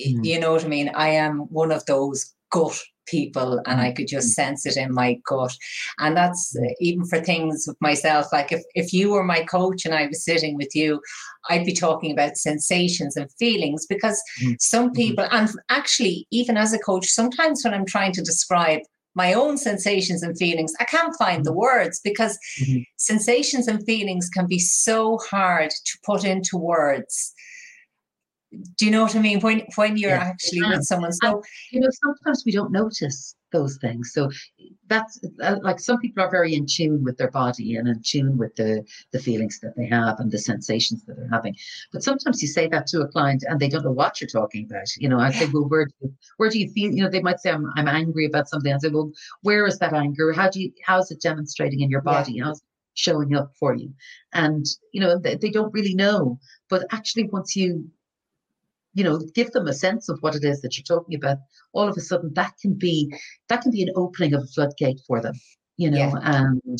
Mm. 0.00 0.24
You 0.24 0.40
know 0.40 0.52
what 0.52 0.64
I 0.64 0.68
mean? 0.68 0.90
I 0.94 1.08
am 1.08 1.40
one 1.50 1.72
of 1.72 1.84
those 1.86 2.32
gut 2.50 2.78
people 3.06 3.60
and 3.66 3.80
I 3.80 3.92
could 3.92 4.06
just 4.06 4.28
mm. 4.28 4.34
sense 4.34 4.64
it 4.64 4.76
in 4.76 4.94
my 4.94 5.18
gut. 5.26 5.54
And 5.98 6.16
that's 6.16 6.56
uh, 6.56 6.72
even 6.80 7.04
for 7.06 7.20
things 7.20 7.64
with 7.66 7.76
myself. 7.80 8.26
Like 8.32 8.52
if, 8.52 8.62
if 8.74 8.92
you 8.92 9.10
were 9.10 9.24
my 9.24 9.42
coach 9.42 9.84
and 9.84 9.94
I 9.94 10.06
was 10.06 10.24
sitting 10.24 10.56
with 10.56 10.74
you, 10.74 11.00
I'd 11.50 11.66
be 11.66 11.74
talking 11.74 12.12
about 12.12 12.36
sensations 12.36 13.16
and 13.16 13.30
feelings 13.38 13.86
because 13.86 14.22
mm. 14.42 14.56
some 14.60 14.86
mm-hmm. 14.86 14.94
people, 14.94 15.26
and 15.30 15.50
actually, 15.68 16.26
even 16.30 16.56
as 16.56 16.72
a 16.72 16.78
coach, 16.78 17.06
sometimes 17.06 17.62
when 17.64 17.74
I'm 17.74 17.86
trying 17.86 18.12
to 18.12 18.22
describe 18.22 18.80
my 19.14 19.32
own 19.32 19.58
sensations 19.58 20.22
and 20.22 20.36
feelings, 20.38 20.72
I 20.80 20.84
can't 20.84 21.14
find 21.18 21.44
the 21.44 21.50
mm-hmm. 21.50 21.60
words 21.60 22.00
because 22.02 22.38
mm-hmm. 22.62 22.80
sensations 22.96 23.68
and 23.68 23.84
feelings 23.84 24.28
can 24.28 24.46
be 24.46 24.58
so 24.58 25.18
hard 25.18 25.70
to 25.70 25.98
put 26.04 26.24
into 26.24 26.56
words 26.56 27.34
do 28.76 28.84
you 28.84 28.90
know 28.90 29.02
what 29.02 29.16
I 29.16 29.20
mean? 29.20 29.40
When 29.40 29.62
when 29.76 29.96
you're 29.96 30.10
yeah. 30.10 30.24
actually 30.24 30.62
with 30.62 30.82
someone, 30.82 31.12
so 31.12 31.36
and, 31.36 31.44
you 31.70 31.80
know, 31.80 31.88
sometimes 31.90 32.42
we 32.44 32.52
don't 32.52 32.72
notice 32.72 33.34
those 33.50 33.76
things. 33.78 34.12
So 34.12 34.30
that's 34.88 35.20
uh, 35.42 35.56
like 35.62 35.80
some 35.80 35.98
people 35.98 36.22
are 36.22 36.30
very 36.30 36.54
in 36.54 36.66
tune 36.66 37.02
with 37.02 37.16
their 37.16 37.30
body 37.30 37.76
and 37.76 37.88
in 37.88 38.02
tune 38.04 38.36
with 38.36 38.54
the 38.56 38.84
the 39.12 39.18
feelings 39.18 39.58
that 39.60 39.76
they 39.76 39.86
have 39.86 40.20
and 40.20 40.30
the 40.30 40.38
sensations 40.38 41.04
that 41.04 41.16
they're 41.16 41.28
having. 41.32 41.54
But 41.92 42.02
sometimes 42.02 42.42
you 42.42 42.48
say 42.48 42.68
that 42.68 42.86
to 42.88 43.00
a 43.00 43.08
client 43.08 43.44
and 43.48 43.58
they 43.58 43.68
don't 43.68 43.84
know 43.84 43.92
what 43.92 44.20
you're 44.20 44.28
talking 44.28 44.66
about. 44.68 44.94
You 44.96 45.08
know, 45.08 45.18
I 45.18 45.30
say, 45.30 45.46
well, 45.52 45.68
where 45.68 45.86
do 45.86 45.92
you, 46.00 46.14
where 46.36 46.50
do 46.50 46.58
you 46.58 46.68
feel? 46.70 46.92
You 46.92 47.04
know, 47.04 47.10
they 47.10 47.22
might 47.22 47.40
say, 47.40 47.50
I'm 47.50 47.66
I'm 47.76 47.88
angry 47.88 48.26
about 48.26 48.48
something. 48.48 48.72
I 48.72 48.78
say, 48.78 48.88
well, 48.88 49.12
where 49.42 49.66
is 49.66 49.78
that 49.78 49.94
anger? 49.94 50.32
How 50.32 50.50
do 50.50 50.60
you 50.60 50.72
how 50.84 50.98
is 50.98 51.10
it 51.10 51.22
demonstrating 51.22 51.80
in 51.80 51.90
your 51.90 52.02
body? 52.02 52.34
Yeah. 52.34 52.44
How's 52.44 52.62
showing 52.94 53.34
up 53.34 53.50
for 53.58 53.74
you? 53.74 53.90
And 54.34 54.66
you 54.92 55.00
know, 55.00 55.18
they, 55.18 55.36
they 55.36 55.50
don't 55.50 55.72
really 55.72 55.94
know. 55.94 56.38
But 56.68 56.86
actually, 56.90 57.28
once 57.28 57.56
you 57.56 57.90
you 58.94 59.04
know 59.04 59.18
give 59.34 59.50
them 59.52 59.66
a 59.66 59.72
sense 59.72 60.08
of 60.08 60.18
what 60.20 60.34
it 60.34 60.44
is 60.44 60.60
that 60.60 60.76
you're 60.76 60.98
talking 60.98 61.14
about 61.14 61.38
all 61.72 61.88
of 61.88 61.96
a 61.96 62.00
sudden 62.00 62.32
that 62.34 62.52
can 62.60 62.74
be 62.74 63.12
that 63.48 63.62
can 63.62 63.70
be 63.70 63.82
an 63.82 63.92
opening 63.96 64.34
of 64.34 64.42
a 64.42 64.46
floodgate 64.46 65.00
for 65.06 65.20
them 65.20 65.34
you 65.76 65.90
know 65.90 65.98
yeah. 65.98 66.18
and 66.22 66.78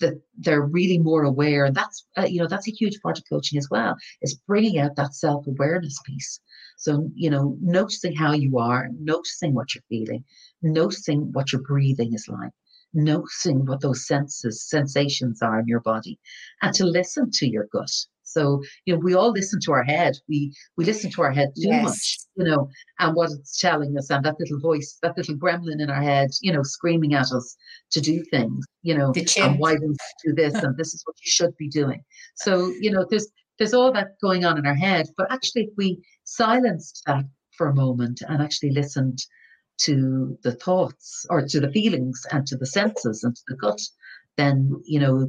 that 0.00 0.20
they're 0.38 0.62
really 0.62 0.98
more 0.98 1.22
aware. 1.22 1.64
And 1.64 1.74
that's 1.74 2.04
uh, 2.18 2.26
you 2.26 2.40
know 2.40 2.48
that's 2.48 2.68
a 2.68 2.72
huge 2.72 3.00
part 3.00 3.18
of 3.18 3.24
coaching 3.28 3.58
as 3.58 3.68
well 3.70 3.96
is 4.22 4.34
bringing 4.46 4.78
out 4.78 4.96
that 4.96 5.14
self-awareness 5.14 5.98
piece. 6.04 6.40
So 6.76 7.08
you 7.14 7.30
know 7.30 7.56
noticing 7.60 8.14
how 8.14 8.32
you 8.32 8.58
are 8.58 8.88
noticing 8.98 9.54
what 9.54 9.74
you're 9.74 9.84
feeling 9.88 10.24
noticing 10.62 11.32
what 11.32 11.52
your 11.52 11.62
breathing 11.62 12.14
is 12.14 12.26
like 12.28 12.50
noticing 12.92 13.66
what 13.66 13.80
those 13.80 14.06
senses 14.06 14.68
sensations 14.68 15.42
are 15.42 15.60
in 15.60 15.66
your 15.66 15.80
body 15.80 16.18
and 16.62 16.74
to 16.74 16.84
listen 16.84 17.30
to 17.30 17.48
your 17.48 17.66
gut 17.72 17.90
so, 18.24 18.62
you 18.84 18.94
know, 18.94 19.00
we 19.00 19.14
all 19.14 19.30
listen 19.30 19.60
to 19.64 19.72
our 19.72 19.84
head. 19.84 20.14
We 20.28 20.52
we 20.76 20.84
listen 20.84 21.10
to 21.12 21.22
our 21.22 21.30
head 21.30 21.52
too 21.54 21.68
yes. 21.68 21.84
much, 21.84 22.18
you 22.36 22.44
know, 22.44 22.68
and 22.98 23.14
what 23.14 23.30
it's 23.30 23.60
telling 23.60 23.96
us, 23.96 24.10
and 24.10 24.24
that 24.24 24.40
little 24.40 24.58
voice, 24.58 24.98
that 25.02 25.16
little 25.16 25.36
gremlin 25.36 25.80
in 25.80 25.90
our 25.90 26.02
head, 26.02 26.30
you 26.42 26.52
know, 26.52 26.62
screaming 26.62 27.14
at 27.14 27.30
us 27.30 27.56
to 27.92 28.00
do 28.00 28.24
things, 28.30 28.66
you 28.82 28.96
know, 28.96 29.12
and 29.38 29.58
why 29.58 29.74
don't 29.74 29.96
you 30.24 30.32
do 30.32 30.34
this? 30.34 30.54
and 30.54 30.76
this 30.76 30.94
is 30.94 31.02
what 31.04 31.16
you 31.24 31.30
should 31.30 31.56
be 31.56 31.68
doing. 31.68 32.02
So, 32.34 32.72
you 32.80 32.90
know, 32.90 33.06
there's 33.08 33.28
there's 33.58 33.74
all 33.74 33.92
that 33.92 34.18
going 34.20 34.44
on 34.44 34.58
in 34.58 34.66
our 34.66 34.74
head. 34.74 35.06
But 35.16 35.30
actually, 35.30 35.64
if 35.64 35.70
we 35.76 36.02
silenced 36.24 37.02
that 37.06 37.24
for 37.56 37.68
a 37.68 37.74
moment 37.74 38.22
and 38.28 38.42
actually 38.42 38.70
listened 38.70 39.18
to 39.76 40.38
the 40.42 40.52
thoughts 40.52 41.26
or 41.30 41.46
to 41.46 41.60
the 41.60 41.70
feelings 41.70 42.24
and 42.32 42.46
to 42.46 42.56
the 42.56 42.66
senses 42.66 43.22
and 43.22 43.34
to 43.34 43.42
the 43.48 43.56
gut, 43.56 43.80
then 44.36 44.70
you 44.84 44.98
know 44.98 45.28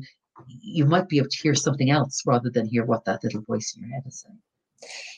you 0.62 0.86
might 0.86 1.10
be 1.10 1.18
able 1.18 1.30
to 1.30 1.42
hear 1.42 1.56
something 1.56 1.90
else 1.90 2.22
rather 2.26 2.50
than 2.50 2.68
hear 2.68 2.86
what 2.86 3.06
that 3.06 3.24
little 3.24 3.42
voice 3.42 3.76
in 3.76 3.84
your 3.84 3.94
head 3.94 4.04
is 4.06 4.22
saying. 4.22 4.40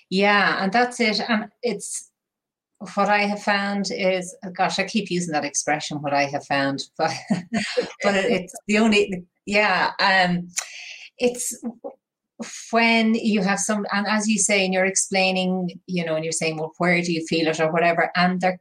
Yeah, 0.10 0.64
and 0.64 0.72
that's 0.72 1.00
it. 1.00 1.20
And 1.28 1.50
it's 1.64 2.12
what 2.96 3.10
I 3.10 3.20
have 3.24 3.42
found 3.42 3.88
is, 3.92 4.36
gosh, 4.54 4.80
I 4.80 4.84
keep 4.84 5.10
using 5.10 5.34
that 5.34 5.46
expression. 5.46 6.02
What 6.02 6.14
I 6.14 6.26
have 6.26 6.46
found, 6.46 6.84
but 6.98 7.12
but 8.04 8.16
it's 8.16 8.54
the 8.68 8.78
only, 8.78 9.26
yeah. 9.46 9.92
Um, 10.00 10.50
it's 11.18 11.60
when 12.72 13.16
you 13.16 13.42
have 13.42 13.60
some, 13.60 13.86
and 13.92 14.06
as 14.08 14.28
you 14.28 14.38
say, 14.38 14.64
and 14.64 14.74
you're 14.74 14.86
explaining, 14.86 15.80
you 15.88 16.06
know, 16.06 16.16
and 16.16 16.24
you're 16.24 16.32
saying, 16.32 16.58
well, 16.58 16.74
where 16.78 17.02
do 17.02 17.12
you 17.12 17.26
feel 17.28 17.48
it 17.48 17.60
or 17.60 17.72
whatever, 17.72 18.12
and 18.16 18.40
they're 18.40 18.60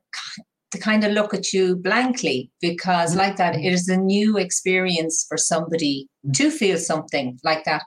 to 0.76 0.82
kind 0.82 1.04
of 1.04 1.12
look 1.12 1.34
at 1.34 1.52
you 1.52 1.76
blankly 1.76 2.50
because 2.60 3.10
mm-hmm. 3.10 3.20
like 3.20 3.36
that 3.36 3.56
it 3.56 3.72
is 3.72 3.88
a 3.88 3.96
new 3.96 4.36
experience 4.36 5.24
for 5.28 5.36
somebody 5.36 6.08
mm-hmm. 6.24 6.32
to 6.32 6.50
feel 6.50 6.78
something 6.78 7.38
like 7.44 7.64
that 7.64 7.82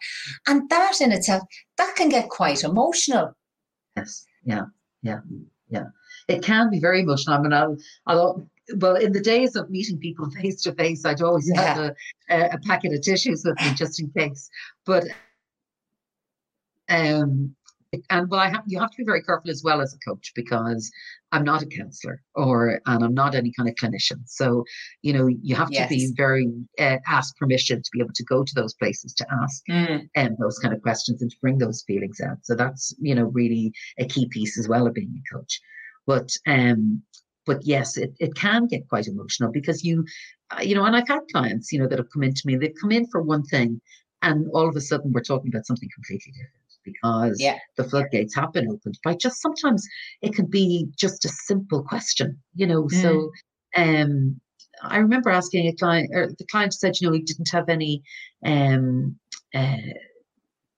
and 0.47 0.69
that 0.69 1.01
in 1.01 1.11
itself 1.11 1.43
that 1.77 1.95
can 1.95 2.09
get 2.09 2.29
quite 2.29 2.63
emotional 2.63 3.31
yes 3.95 4.25
yeah 4.43 4.65
yeah 5.03 5.19
yeah 5.69 5.85
it 6.27 6.43
can 6.43 6.69
be 6.69 6.79
very 6.79 7.01
emotional 7.01 7.37
i 7.37 7.41
mean 7.41 7.53
i'll, 7.53 7.77
I'll 8.05 8.47
well, 8.77 8.95
in 8.95 9.13
the 9.13 9.19
days 9.19 9.55
of 9.55 9.69
meeting 9.69 9.97
people 9.97 10.29
face 10.41 10.61
to 10.63 10.73
face, 10.73 11.05
I'd 11.05 11.23
always 11.23 11.49
yeah. 11.51 11.61
have 11.61 11.95
a, 12.29 12.55
a, 12.55 12.59
packet 12.59 12.93
of 12.93 13.01
tissues 13.01 13.43
with 13.43 13.59
me 13.61 13.73
just 13.73 13.99
in 13.99 14.11
case. 14.15 14.47
But 14.85 15.05
um, 16.87 17.55
and 18.09 18.29
well, 18.29 18.39
I 18.39 18.49
have 18.49 18.63
you 18.67 18.79
have 18.79 18.91
to 18.91 18.97
be 18.97 19.03
very 19.03 19.23
careful 19.23 19.49
as 19.49 19.63
well 19.63 19.81
as 19.81 19.93
a 19.93 20.09
coach 20.09 20.31
because 20.35 20.91
I'm 21.31 21.43
not 21.43 21.63
a 21.63 21.65
counselor 21.65 22.21
or 22.35 22.81
and 22.85 23.03
I'm 23.03 23.13
not 23.13 23.35
any 23.35 23.51
kind 23.51 23.67
of 23.67 23.75
clinician. 23.75 24.21
So 24.25 24.63
you 25.01 25.13
know 25.13 25.27
you 25.27 25.55
have 25.55 25.71
yes. 25.71 25.89
to 25.89 25.95
be 25.95 26.13
very 26.15 26.51
uh, 26.79 26.97
ask 27.07 27.35
permission 27.37 27.81
to 27.81 27.89
be 27.91 27.99
able 27.99 28.13
to 28.13 28.23
go 28.23 28.43
to 28.43 28.55
those 28.55 28.73
places 28.75 29.13
to 29.13 29.25
ask 29.41 29.63
mm. 29.69 30.07
um, 30.17 30.35
those 30.39 30.59
kind 30.59 30.73
of 30.73 30.81
questions 30.81 31.21
and 31.21 31.31
to 31.31 31.37
bring 31.41 31.57
those 31.57 31.83
feelings 31.87 32.21
out. 32.21 32.37
So 32.43 32.55
that's 32.55 32.93
you 32.99 33.15
know 33.15 33.25
really 33.25 33.73
a 33.97 34.05
key 34.05 34.27
piece 34.27 34.57
as 34.59 34.67
well 34.67 34.85
of 34.85 34.93
being 34.93 35.21
a 35.21 35.35
coach. 35.35 35.59
But 36.05 36.29
um, 36.47 37.01
but 37.45 37.65
yes, 37.65 37.97
it, 37.97 38.13
it 38.19 38.35
can 38.35 38.67
get 38.67 38.87
quite 38.87 39.07
emotional 39.07 39.51
because 39.51 39.83
you, 39.83 40.05
uh, 40.51 40.61
you 40.61 40.75
know, 40.75 40.85
and 40.85 40.95
I've 40.95 41.07
had 41.07 41.21
clients, 41.31 41.71
you 41.71 41.79
know, 41.79 41.87
that 41.87 41.97
have 41.97 42.11
come 42.13 42.21
into 42.21 42.43
me, 42.45 42.55
they've 42.55 42.75
come 42.79 42.91
in 42.91 43.07
for 43.07 43.23
one 43.23 43.43
thing 43.43 43.81
and 44.21 44.47
all 44.53 44.67
of 44.67 44.75
a 44.75 44.81
sudden 44.81 45.11
we're 45.13 45.21
talking 45.21 45.49
about 45.49 45.65
something 45.65 45.89
completely 45.95 46.31
different 46.33 46.58
because 46.83 47.37
yeah. 47.39 47.57
the 47.77 47.83
floodgates 47.83 48.35
have 48.35 48.53
been 48.53 48.69
opened 48.69 48.97
by 49.03 49.15
just 49.15 49.41
sometimes 49.41 49.85
it 50.21 50.33
can 50.33 50.45
be 50.45 50.87
just 50.97 51.25
a 51.25 51.29
simple 51.29 51.83
question, 51.83 52.37
you 52.55 52.67
know. 52.67 52.83
Mm. 52.83 53.01
So 53.01 53.31
um 53.75 54.39
I 54.81 54.97
remember 54.97 55.29
asking 55.29 55.67
a 55.67 55.75
client 55.75 56.09
or 56.13 56.27
the 56.27 56.45
client 56.49 56.73
said, 56.73 56.93
you 56.99 57.07
know, 57.07 57.13
he 57.13 57.21
didn't 57.21 57.49
have 57.51 57.69
any 57.69 58.01
um 58.45 59.17
uh, 59.53 59.77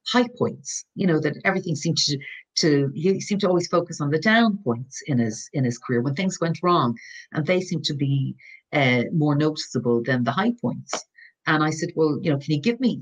high 0.08 0.27
points, 0.38 0.86
you 0.96 1.05
know, 1.05 1.20
that 1.20 1.36
everything 1.46 1.75
seemed 1.75 1.98
to 1.98 2.17
to 2.58 2.91
he 2.93 3.20
seemed 3.22 3.41
to 3.41 3.48
always 3.48 3.67
focus 3.67 4.01
on 4.01 4.10
the 4.10 4.20
down 4.20 4.58
points 4.63 5.01
in 5.08 5.20
his 5.20 5.50
in 5.53 5.63
his 5.63 5.77
career 5.77 6.01
when 6.01 6.15
things 6.15 6.39
went 6.41 6.60
wrong 6.62 6.96
and 7.31 7.46
they 7.46 7.62
seemed 7.62 7.86
to 7.86 7.93
be 7.93 8.36
uh, 8.74 9.03
more 9.13 9.36
noticeable 9.36 10.01
than 10.03 10.24
the 10.24 10.31
high 10.31 10.53
points 10.62 11.05
and 11.48 11.63
i 11.63 11.70
said 11.70 11.89
well 11.96 12.20
you 12.22 12.31
know 12.31 12.38
can 12.38 12.53
you 12.53 12.62
give 12.62 12.79
me 12.79 13.01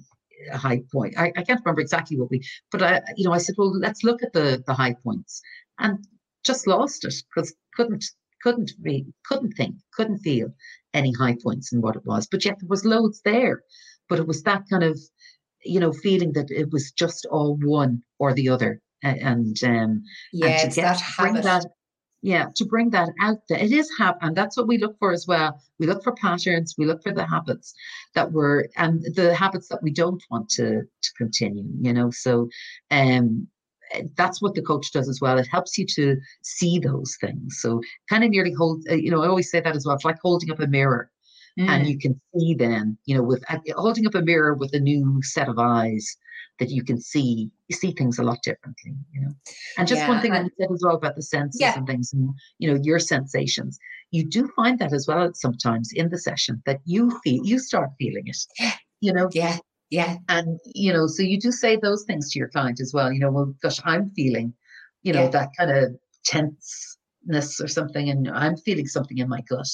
a 0.51 0.57
high 0.57 0.81
point. 0.91 1.17
I, 1.17 1.31
I 1.35 1.43
can't 1.43 1.61
remember 1.63 1.81
exactly 1.81 2.17
what 2.17 2.29
we, 2.29 2.41
but 2.71 2.81
I, 2.81 3.01
you 3.15 3.25
know, 3.25 3.33
I 3.33 3.37
said, 3.37 3.55
well, 3.57 3.77
let's 3.77 4.03
look 4.03 4.23
at 4.23 4.33
the 4.33 4.63
the 4.65 4.73
high 4.73 4.95
points, 5.03 5.41
and 5.79 6.05
just 6.43 6.67
lost 6.67 7.05
it 7.05 7.15
because 7.33 7.53
couldn't 7.75 8.05
couldn't 8.41 8.71
be 8.81 9.05
couldn't 9.25 9.53
think 9.53 9.75
couldn't 9.93 10.19
feel 10.19 10.53
any 10.93 11.13
high 11.13 11.37
points 11.41 11.71
in 11.73 11.81
what 11.81 11.95
it 11.95 12.05
was, 12.05 12.27
but 12.27 12.45
yet 12.45 12.57
there 12.59 12.69
was 12.69 12.85
loads 12.85 13.21
there, 13.23 13.63
but 14.07 14.19
it 14.19 14.27
was 14.27 14.43
that 14.43 14.63
kind 14.69 14.83
of 14.83 14.99
you 15.63 15.79
know 15.79 15.91
feeling 15.91 16.33
that 16.33 16.49
it 16.49 16.71
was 16.71 16.91
just 16.91 17.25
all 17.27 17.57
one 17.63 18.01
or 18.17 18.33
the 18.33 18.49
other, 18.49 18.81
and 19.03 19.57
um, 19.63 20.03
yeah, 20.33 20.47
and 20.47 20.67
it's 20.67 20.75
get, 20.75 20.83
that 20.83 21.01
habit. 21.01 21.43
That, 21.43 21.65
yeah 22.21 22.47
to 22.55 22.65
bring 22.65 22.89
that 22.89 23.09
out 23.21 23.37
there 23.47 23.59
it 23.59 23.71
is 23.71 23.89
hap 23.97 24.17
and 24.21 24.35
that's 24.35 24.57
what 24.57 24.67
we 24.67 24.77
look 24.77 24.97
for 24.99 25.11
as 25.11 25.25
well 25.27 25.61
we 25.79 25.87
look 25.87 26.03
for 26.03 26.13
patterns 26.13 26.75
we 26.77 26.85
look 26.85 27.01
for 27.01 27.13
the 27.13 27.25
habits 27.25 27.73
that 28.15 28.31
we're 28.31 28.65
and 28.75 29.03
the 29.15 29.33
habits 29.33 29.67
that 29.67 29.81
we 29.81 29.91
don't 29.91 30.23
want 30.29 30.49
to 30.49 30.81
to 31.01 31.13
continue 31.17 31.65
you 31.81 31.93
know 31.93 32.11
so 32.11 32.49
um 32.91 33.47
that's 34.15 34.41
what 34.41 34.53
the 34.53 34.61
coach 34.61 34.91
does 34.91 35.09
as 35.09 35.19
well. 35.21 35.37
It 35.37 35.47
helps 35.47 35.77
you 35.77 35.85
to 35.95 36.17
see 36.41 36.79
those 36.79 37.17
things. 37.19 37.59
So 37.59 37.81
kind 38.09 38.23
of 38.23 38.29
nearly 38.29 38.53
hold, 38.53 38.85
uh, 38.89 38.95
you 38.95 39.11
know, 39.11 39.23
I 39.23 39.27
always 39.27 39.49
say 39.49 39.61
that 39.61 39.75
as 39.75 39.85
well. 39.85 39.95
It's 39.95 40.05
like 40.05 40.19
holding 40.21 40.51
up 40.51 40.59
a 40.59 40.67
mirror 40.67 41.09
mm. 41.59 41.67
and 41.67 41.87
you 41.87 41.97
can 41.97 42.19
see 42.35 42.55
then, 42.55 42.97
you 43.05 43.15
know, 43.15 43.23
with 43.23 43.43
holding 43.75 44.07
up 44.07 44.15
a 44.15 44.21
mirror 44.21 44.53
with 44.53 44.73
a 44.73 44.79
new 44.79 45.19
set 45.23 45.49
of 45.49 45.59
eyes 45.59 46.17
that 46.59 46.69
you 46.69 46.83
can 46.83 46.99
see 46.99 47.49
you 47.67 47.75
see 47.75 47.91
things 47.91 48.19
a 48.19 48.23
lot 48.23 48.41
differently 48.43 48.93
you 49.13 49.21
know 49.21 49.31
and 49.77 49.87
just 49.87 50.01
yeah, 50.01 50.09
one 50.09 50.21
thing 50.21 50.31
that 50.31 50.43
you 50.43 50.51
said 50.59 50.71
as 50.71 50.81
well 50.83 50.95
about 50.95 51.15
the 51.15 51.21
senses 51.21 51.59
yeah. 51.59 51.77
and 51.77 51.87
things 51.87 52.13
and 52.13 52.29
you 52.59 52.71
know 52.71 52.79
your 52.83 52.99
sensations 52.99 53.79
you 54.11 54.23
do 54.25 54.47
find 54.55 54.77
that 54.79 54.93
as 54.93 55.07
well 55.07 55.31
sometimes 55.33 55.91
in 55.93 56.09
the 56.09 56.17
session 56.17 56.61
that 56.65 56.79
you 56.85 57.09
feel 57.23 57.43
you 57.45 57.57
start 57.57 57.89
feeling 57.97 58.27
it 58.27 58.37
you 58.99 59.13
know 59.13 59.29
yeah 59.33 59.57
yeah 59.89 60.17
and 60.27 60.59
you 60.65 60.93
know 60.93 61.07
so 61.07 61.23
you 61.23 61.39
do 61.39 61.51
say 61.51 61.75
those 61.75 62.03
things 62.03 62.31
to 62.31 62.39
your 62.39 62.49
client 62.49 62.79
as 62.79 62.93
well 62.93 63.11
you 63.11 63.19
know 63.19 63.31
well 63.31 63.53
gosh 63.61 63.79
i'm 63.85 64.09
feeling 64.11 64.53
you 65.03 65.13
know 65.13 65.23
yeah. 65.23 65.29
that 65.29 65.49
kind 65.57 65.71
of 65.71 65.95
tenseness 66.25 67.61
or 67.61 67.67
something 67.67 68.09
and 68.09 68.29
i'm 68.29 68.57
feeling 68.57 68.87
something 68.87 69.17
in 69.17 69.29
my 69.29 69.41
gut 69.49 69.67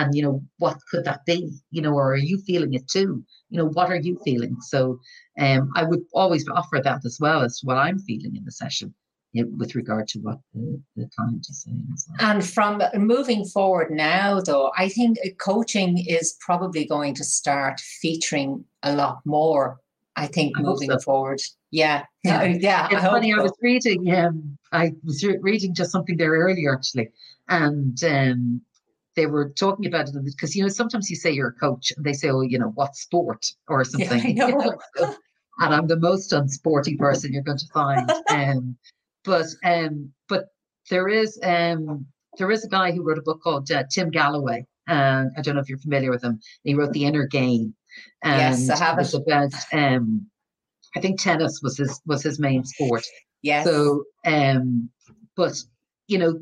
and 0.00 0.14
you 0.14 0.22
know 0.22 0.42
what 0.58 0.76
could 0.90 1.04
that 1.04 1.24
be 1.26 1.38
you 1.70 1.82
know 1.82 1.92
or 1.92 2.12
are 2.12 2.26
you 2.30 2.38
feeling 2.46 2.74
it 2.74 2.86
too 2.88 3.22
you 3.50 3.58
know 3.58 3.68
what 3.76 3.90
are 3.90 4.02
you 4.08 4.18
feeling 4.24 4.56
so 4.60 4.98
um, 5.38 5.70
i 5.76 5.82
would 5.82 6.02
always 6.14 6.44
offer 6.48 6.80
that 6.82 7.00
as 7.04 7.18
well 7.20 7.42
as 7.42 7.60
what 7.62 7.76
i'm 7.76 7.98
feeling 7.98 8.34
in 8.36 8.44
the 8.44 8.52
session 8.52 8.94
with 9.34 9.74
regard 9.74 10.08
to 10.08 10.18
what 10.20 10.38
the, 10.54 10.80
the 10.96 11.08
client 11.16 11.46
is 11.48 11.62
saying. 11.62 11.86
Well. 11.88 12.30
And 12.30 12.44
from 12.44 12.82
moving 12.96 13.44
forward 13.44 13.90
now, 13.90 14.40
though, 14.40 14.72
I 14.76 14.88
think 14.88 15.18
coaching 15.38 16.04
is 16.06 16.36
probably 16.40 16.84
going 16.84 17.14
to 17.14 17.24
start 17.24 17.80
featuring 17.80 18.64
a 18.82 18.94
lot 18.94 19.20
more. 19.24 19.78
I 20.16 20.26
think 20.26 20.58
I 20.58 20.62
moving 20.62 20.90
so. 20.90 20.98
forward. 20.98 21.40
Yeah, 21.70 22.04
yeah. 22.24 22.44
yeah 22.44 22.86
it's 22.90 23.04
I 23.04 23.06
funny. 23.06 23.32
So. 23.32 23.38
I 23.38 23.42
was 23.42 23.52
reading. 23.62 24.12
Um, 24.12 24.58
I 24.72 24.92
was 25.04 25.24
re- 25.24 25.38
reading 25.40 25.74
just 25.74 25.92
something 25.92 26.16
there 26.16 26.32
earlier 26.32 26.74
actually, 26.74 27.10
and 27.48 28.02
um, 28.04 28.60
they 29.16 29.26
were 29.26 29.50
talking 29.50 29.86
about 29.86 30.08
it 30.08 30.14
because 30.24 30.54
you 30.54 30.62
know 30.62 30.68
sometimes 30.68 31.10
you 31.10 31.16
say 31.16 31.30
you're 31.30 31.48
a 31.48 31.52
coach 31.52 31.92
and 31.96 32.04
they 32.04 32.12
say, 32.12 32.30
oh, 32.30 32.42
you 32.42 32.58
know, 32.58 32.72
what 32.74 32.94
sport 32.96 33.46
or 33.68 33.84
something. 33.84 34.36
Yeah, 34.36 34.50
and 35.60 35.74
I'm 35.74 35.86
the 35.86 35.98
most 35.98 36.32
unsporty 36.32 36.98
person 36.98 37.32
you're 37.32 37.42
going 37.42 37.58
to 37.58 37.66
find. 37.72 38.10
Um, 38.30 38.76
but 39.24 39.46
um, 39.64 40.12
but 40.28 40.46
there 40.88 41.08
is 41.08 41.38
um, 41.42 42.06
there 42.38 42.50
is 42.50 42.64
a 42.64 42.68
guy 42.68 42.92
who 42.92 43.02
wrote 43.02 43.18
a 43.18 43.22
book 43.22 43.42
called 43.42 43.70
uh, 43.70 43.84
Tim 43.92 44.10
Gallwey. 44.10 44.64
And 44.86 45.30
I 45.36 45.42
don't 45.42 45.54
know 45.54 45.60
if 45.60 45.68
you're 45.68 45.78
familiar 45.78 46.10
with 46.10 46.24
him. 46.24 46.40
He 46.64 46.74
wrote 46.74 46.92
The 46.92 47.04
Inner 47.04 47.26
Game. 47.26 47.74
And 48.22 48.58
yes, 48.58 48.70
I 48.70 48.84
have 48.84 48.98
it. 48.98 49.14
about 49.14 49.52
um, 49.72 50.26
I 50.96 51.00
think 51.00 51.20
tennis 51.20 51.60
was 51.62 51.76
his 51.76 52.00
was 52.06 52.22
his 52.22 52.38
main 52.38 52.64
sport. 52.64 53.04
Yes. 53.42 53.64
So 53.64 54.04
um, 54.24 54.88
but 55.36 55.62
you 56.06 56.18
know 56.18 56.40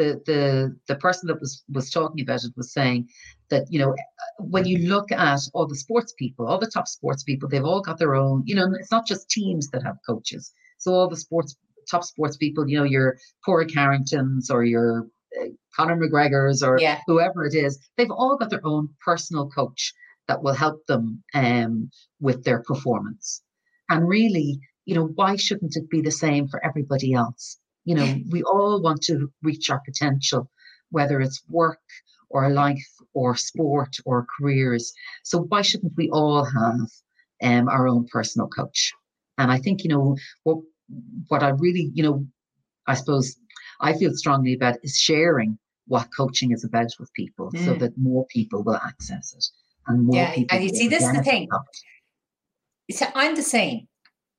the 0.00 0.08
the 0.30 0.76
the 0.90 0.96
person 0.96 1.26
that 1.28 1.40
was 1.40 1.52
was 1.76 1.90
talking 1.90 2.22
about 2.22 2.44
it 2.44 2.52
was 2.56 2.72
saying 2.72 3.08
that 3.50 3.64
you 3.72 3.78
know 3.80 3.94
when 4.38 4.64
you 4.64 4.78
look 4.94 5.12
at 5.12 5.40
all 5.54 5.66
the 5.66 5.82
sports 5.84 6.12
people 6.22 6.46
all 6.46 6.58
the 6.58 6.74
top 6.76 6.88
sports 6.88 7.22
people 7.22 7.48
they've 7.48 7.70
all 7.72 7.82
got 7.88 7.98
their 7.98 8.14
own 8.14 8.42
you 8.46 8.54
know 8.54 8.66
it's 8.80 8.94
not 8.96 9.06
just 9.06 9.30
teams 9.30 9.68
that 9.70 9.82
have 9.82 9.96
coaches 10.06 10.52
so 10.78 10.92
all 10.94 11.08
the 11.08 11.22
sports 11.26 11.56
top 11.90 12.04
sports 12.04 12.36
people, 12.36 12.68
you 12.68 12.78
know, 12.78 12.84
your 12.84 13.18
Padraig 13.44 13.74
Harringtons 13.74 14.50
or 14.50 14.64
your 14.64 15.08
uh, 15.40 15.46
Conor 15.74 15.96
McGregor's 15.96 16.62
or 16.62 16.78
yeah. 16.78 17.00
whoever 17.06 17.44
it 17.44 17.54
is, 17.54 17.78
they've 17.96 18.10
all 18.10 18.36
got 18.36 18.50
their 18.50 18.64
own 18.64 18.88
personal 19.04 19.48
coach 19.50 19.92
that 20.28 20.42
will 20.42 20.54
help 20.54 20.86
them 20.86 21.22
um, 21.34 21.90
with 22.20 22.44
their 22.44 22.62
performance. 22.62 23.42
And 23.88 24.08
really, 24.08 24.60
you 24.84 24.94
know, 24.94 25.06
why 25.14 25.36
shouldn't 25.36 25.76
it 25.76 25.90
be 25.90 26.00
the 26.00 26.10
same 26.10 26.48
for 26.48 26.64
everybody 26.64 27.12
else? 27.12 27.58
You 27.90 27.96
know, 27.96 28.08
we 28.30 28.44
all 28.44 28.80
want 28.80 29.02
to 29.08 29.32
reach 29.42 29.68
our 29.68 29.80
potential, 29.84 30.48
whether 30.90 31.20
it's 31.20 31.42
work 31.48 31.80
or 32.28 32.48
life 32.48 32.92
or 33.14 33.34
sport 33.34 33.96
or 34.04 34.28
careers. 34.38 34.92
So 35.24 35.40
why 35.48 35.62
shouldn't 35.62 35.96
we 35.96 36.08
all 36.10 36.44
have 36.44 36.88
um, 37.42 37.68
our 37.68 37.88
own 37.88 38.06
personal 38.06 38.46
coach? 38.46 38.92
And 39.38 39.50
I 39.50 39.58
think, 39.58 39.82
you 39.82 39.90
know, 39.90 40.16
what 40.44 40.58
what 41.26 41.42
I 41.42 41.48
really, 41.48 41.90
you 41.92 42.04
know, 42.04 42.24
I 42.86 42.94
suppose 42.94 43.36
I 43.80 43.94
feel 43.94 44.14
strongly 44.14 44.54
about 44.54 44.76
is 44.84 44.96
sharing 44.96 45.58
what 45.88 46.06
coaching 46.16 46.52
is 46.52 46.62
about 46.62 46.92
with 47.00 47.12
people 47.14 47.50
mm. 47.50 47.64
so 47.64 47.74
that 47.74 47.98
more 47.98 48.24
people 48.26 48.62
will 48.62 48.76
access 48.76 49.34
it 49.34 49.46
and 49.88 50.06
more 50.06 50.14
yeah, 50.14 50.34
people. 50.36 50.56
And 50.56 50.64
you 50.64 50.76
see, 50.76 50.86
this 50.86 51.02
is 51.02 51.12
the 51.12 51.24
thing. 51.24 51.48
So 52.92 53.06
I'm 53.16 53.34
the 53.34 53.42
same. 53.42 53.88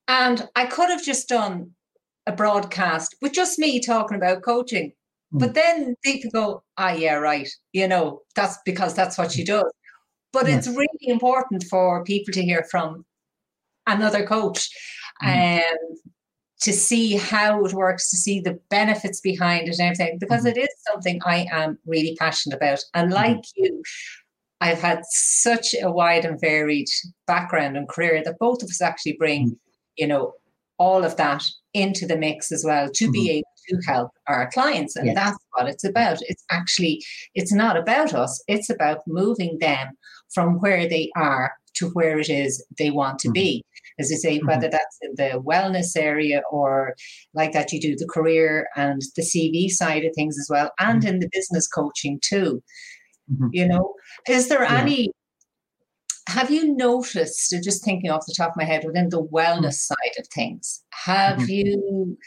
And 0.07 0.47
I 0.55 0.67
could 0.67 0.89
have 0.89 1.03
just 1.03 1.27
done 1.27 1.71
a 2.27 2.31
broadcast 2.31 3.15
with 3.21 3.33
just 3.33 3.59
me 3.59 3.79
talking 3.79 4.17
about 4.17 4.43
coaching. 4.43 4.91
Mm. 5.33 5.39
But 5.39 5.53
then 5.53 5.95
people 6.03 6.31
go, 6.31 6.63
ah, 6.77 6.91
yeah, 6.91 7.15
right. 7.15 7.49
You 7.73 7.87
know, 7.87 8.21
that's 8.35 8.57
because 8.65 8.93
that's 8.93 9.17
what 9.17 9.31
she 9.31 9.43
does. 9.43 9.71
But 10.33 10.47
it's 10.47 10.67
really 10.67 10.87
important 11.01 11.65
for 11.69 12.05
people 12.05 12.33
to 12.33 12.43
hear 12.43 12.65
from 12.71 13.05
another 13.85 14.25
coach. 14.25 14.69
Mm. 15.23 15.59
Um, 15.59 15.95
to 16.61 16.71
see 16.71 17.15
how 17.15 17.65
it 17.65 17.73
works, 17.73 18.09
to 18.11 18.17
see 18.17 18.39
the 18.39 18.59
benefits 18.69 19.19
behind 19.19 19.67
it 19.67 19.79
and 19.79 19.81
everything, 19.81 20.19
because 20.19 20.45
mm-hmm. 20.45 20.59
it 20.59 20.61
is 20.61 20.69
something 20.87 21.19
I 21.25 21.47
am 21.51 21.79
really 21.85 22.15
passionate 22.19 22.55
about. 22.55 22.79
And 22.93 23.11
mm-hmm. 23.11 23.15
like 23.15 23.43
you, 23.55 23.81
I've 24.61 24.79
had 24.79 25.01
such 25.09 25.73
a 25.81 25.91
wide 25.91 26.23
and 26.23 26.39
varied 26.39 26.87
background 27.25 27.77
and 27.77 27.89
career 27.89 28.21
that 28.23 28.37
both 28.39 28.61
of 28.61 28.69
us 28.69 28.81
actually 28.81 29.13
bring, 29.13 29.47
mm-hmm. 29.47 29.55
you 29.97 30.07
know, 30.07 30.33
all 30.81 31.03
of 31.03 31.15
that 31.17 31.43
into 31.73 32.05
the 32.05 32.17
mix 32.17 32.51
as 32.51 32.63
well 32.65 32.89
to 32.95 33.11
be 33.11 33.27
mm-hmm. 33.27 33.37
able 33.37 33.55
to 33.69 33.91
help 33.91 34.11
our 34.27 34.49
clients. 34.51 34.95
And 34.95 35.07
yes. 35.07 35.15
that's 35.15 35.37
what 35.53 35.67
it's 35.69 35.83
about. 35.83 36.17
It's 36.21 36.43
actually, 36.49 37.03
it's 37.35 37.53
not 37.53 37.77
about 37.77 38.13
us, 38.13 38.43
it's 38.47 38.69
about 38.69 38.99
moving 39.07 39.57
them 39.59 39.91
from 40.33 40.59
where 40.59 40.87
they 40.87 41.09
are 41.15 41.53
to 41.75 41.89
where 41.89 42.19
it 42.19 42.29
is 42.29 42.65
they 42.77 42.91
want 42.91 43.19
to 43.19 43.31
be 43.31 43.63
as 43.99 44.11
I 44.11 44.15
say, 44.15 44.37
mm-hmm. 44.37 44.47
whether 44.47 44.69
that's 44.69 44.97
in 45.01 45.13
the 45.15 45.41
wellness 45.41 45.95
area 45.95 46.41
or 46.51 46.95
like 47.33 47.53
that, 47.53 47.71
you 47.71 47.79
do 47.79 47.95
the 47.95 48.07
career 48.07 48.67
and 48.75 49.01
the 49.15 49.21
CV 49.21 49.69
side 49.69 50.03
of 50.03 50.13
things 50.15 50.37
as 50.39 50.47
well, 50.49 50.71
and 50.79 51.01
mm-hmm. 51.01 51.15
in 51.15 51.19
the 51.19 51.29
business 51.31 51.67
coaching 51.67 52.19
too. 52.21 52.61
Mm-hmm. 53.31 53.47
You 53.51 53.67
know, 53.67 53.93
is 54.27 54.49
there 54.49 54.63
yeah. 54.63 54.81
any? 54.81 55.11
Have 56.27 56.51
you 56.51 56.75
noticed, 56.75 57.55
just 57.63 57.83
thinking 57.83 58.11
off 58.11 58.25
the 58.25 58.35
top 58.37 58.51
of 58.51 58.57
my 58.57 58.63
head, 58.63 58.83
within 58.85 59.09
the 59.09 59.23
wellness 59.23 59.73
side 59.73 60.15
of 60.19 60.27
things, 60.27 60.83
have 60.91 61.39
mm-hmm. 61.39 61.49
you 61.49 62.17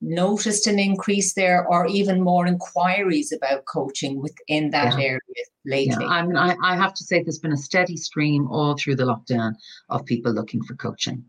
noticed 0.00 0.66
an 0.66 0.78
increase 0.78 1.34
there 1.34 1.66
or 1.66 1.86
even 1.86 2.22
more 2.22 2.46
inquiries 2.46 3.32
about 3.32 3.64
coaching 3.64 4.20
within 4.20 4.70
that 4.70 4.98
yeah. 4.98 5.06
area 5.06 5.20
lately? 5.64 6.04
Yeah. 6.04 6.08
I 6.08 6.22
mean, 6.22 6.36
I, 6.36 6.56
I 6.62 6.76
have 6.76 6.94
to 6.94 7.04
say 7.04 7.22
there's 7.22 7.38
been 7.38 7.52
a 7.52 7.56
steady 7.56 7.96
stream 7.96 8.46
all 8.48 8.76
through 8.76 8.96
the 8.96 9.04
lockdown 9.04 9.54
of 9.88 10.04
people 10.04 10.32
looking 10.32 10.62
for 10.62 10.74
coaching. 10.74 11.24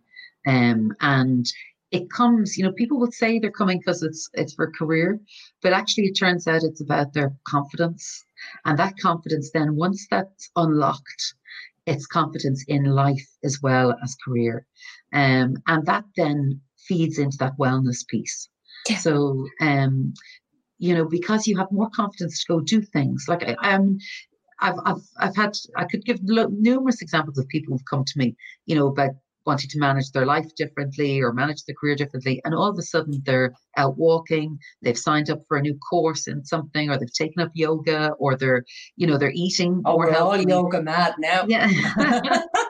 Um, 0.46 0.94
and 1.02 1.46
it 1.92 2.12
comes, 2.12 2.58
you 2.58 2.64
know, 2.64 2.72
people 2.72 3.00
would 3.00 3.14
say 3.14 3.40
they're 3.40 3.52
coming 3.52 3.80
because 3.80 4.04
it's 4.04 4.30
it's 4.34 4.54
for 4.54 4.72
career, 4.72 5.20
but 5.62 5.74
actually 5.74 6.06
it 6.06 6.18
turns 6.18 6.48
out 6.48 6.64
it's 6.64 6.82
about 6.82 7.14
their 7.14 7.34
confidence. 7.46 8.26
And 8.66 8.78
that 8.78 8.98
confidence 8.98 9.52
then, 9.52 9.76
once 9.76 10.06
that's 10.10 10.50
unlocked, 10.56 11.34
it's 11.88 12.06
confidence 12.06 12.64
in 12.68 12.84
life 12.84 13.28
as 13.44 13.60
well 13.64 13.96
as 14.04 14.16
career. 14.24 14.66
Um, 15.14 15.56
and 15.68 15.86
that 15.86 16.04
then 16.16 16.62
feeds 16.78 17.18
into 17.18 17.38
that 17.38 17.58
wellness 17.58 18.06
piece. 18.08 18.50
Yeah. 18.88 18.98
So, 18.98 19.48
um, 19.62 20.14
you 20.78 20.94
know, 20.94 21.06
because 21.06 21.48
you 21.48 21.58
have 21.58 21.72
more 21.72 21.90
confidence 21.90 22.44
to 22.44 22.54
go 22.54 22.60
do 22.60 22.82
things. 22.82 23.26
Like 23.28 23.44
I, 23.44 23.54
um, 23.74 23.98
I've, 24.60 24.76
I've, 24.86 25.02
I've 25.20 25.36
had, 25.36 25.58
I 25.76 25.86
could 25.86 26.06
give 26.06 26.20
lo- 26.24 26.52
numerous 26.52 27.02
examples 27.02 27.38
of 27.38 27.48
people 27.48 27.74
who've 27.74 27.90
come 27.90 28.04
to 28.04 28.18
me, 28.18 28.36
you 28.66 28.76
know, 28.76 28.88
about 28.88 29.12
wanting 29.48 29.70
to 29.70 29.80
manage 29.80 30.12
their 30.12 30.26
life 30.26 30.54
differently 30.56 31.22
or 31.22 31.34
manage 31.34 31.64
their 31.64 31.76
career 31.80 31.96
differently. 31.96 32.42
And 32.46 32.54
all 32.54 32.70
of 32.70 32.78
a 32.78 32.84
sudden 32.84 33.24
they're 33.26 33.54
out 33.78 33.98
walking, 33.98 34.60
they've 34.84 34.98
signed 34.98 35.30
up 35.30 35.42
for 35.48 35.58
a 35.58 35.62
new 35.62 35.78
course 35.90 36.28
in 36.28 36.46
something, 36.46 36.90
or 36.90 37.00
they've 37.00 37.12
taken 37.14 37.42
up 37.42 37.52
yoga, 37.56 38.12
or 38.20 38.36
they're, 38.36 38.64
you 38.98 39.08
know, 39.08 39.18
they're 39.18 39.32
eating. 39.34 39.82
Oh, 39.86 39.98
we're 39.98 40.14
all 40.16 40.38
yoga 40.38 40.84
mad 40.84 41.16
now. 41.18 41.46
Yeah. 41.48 41.72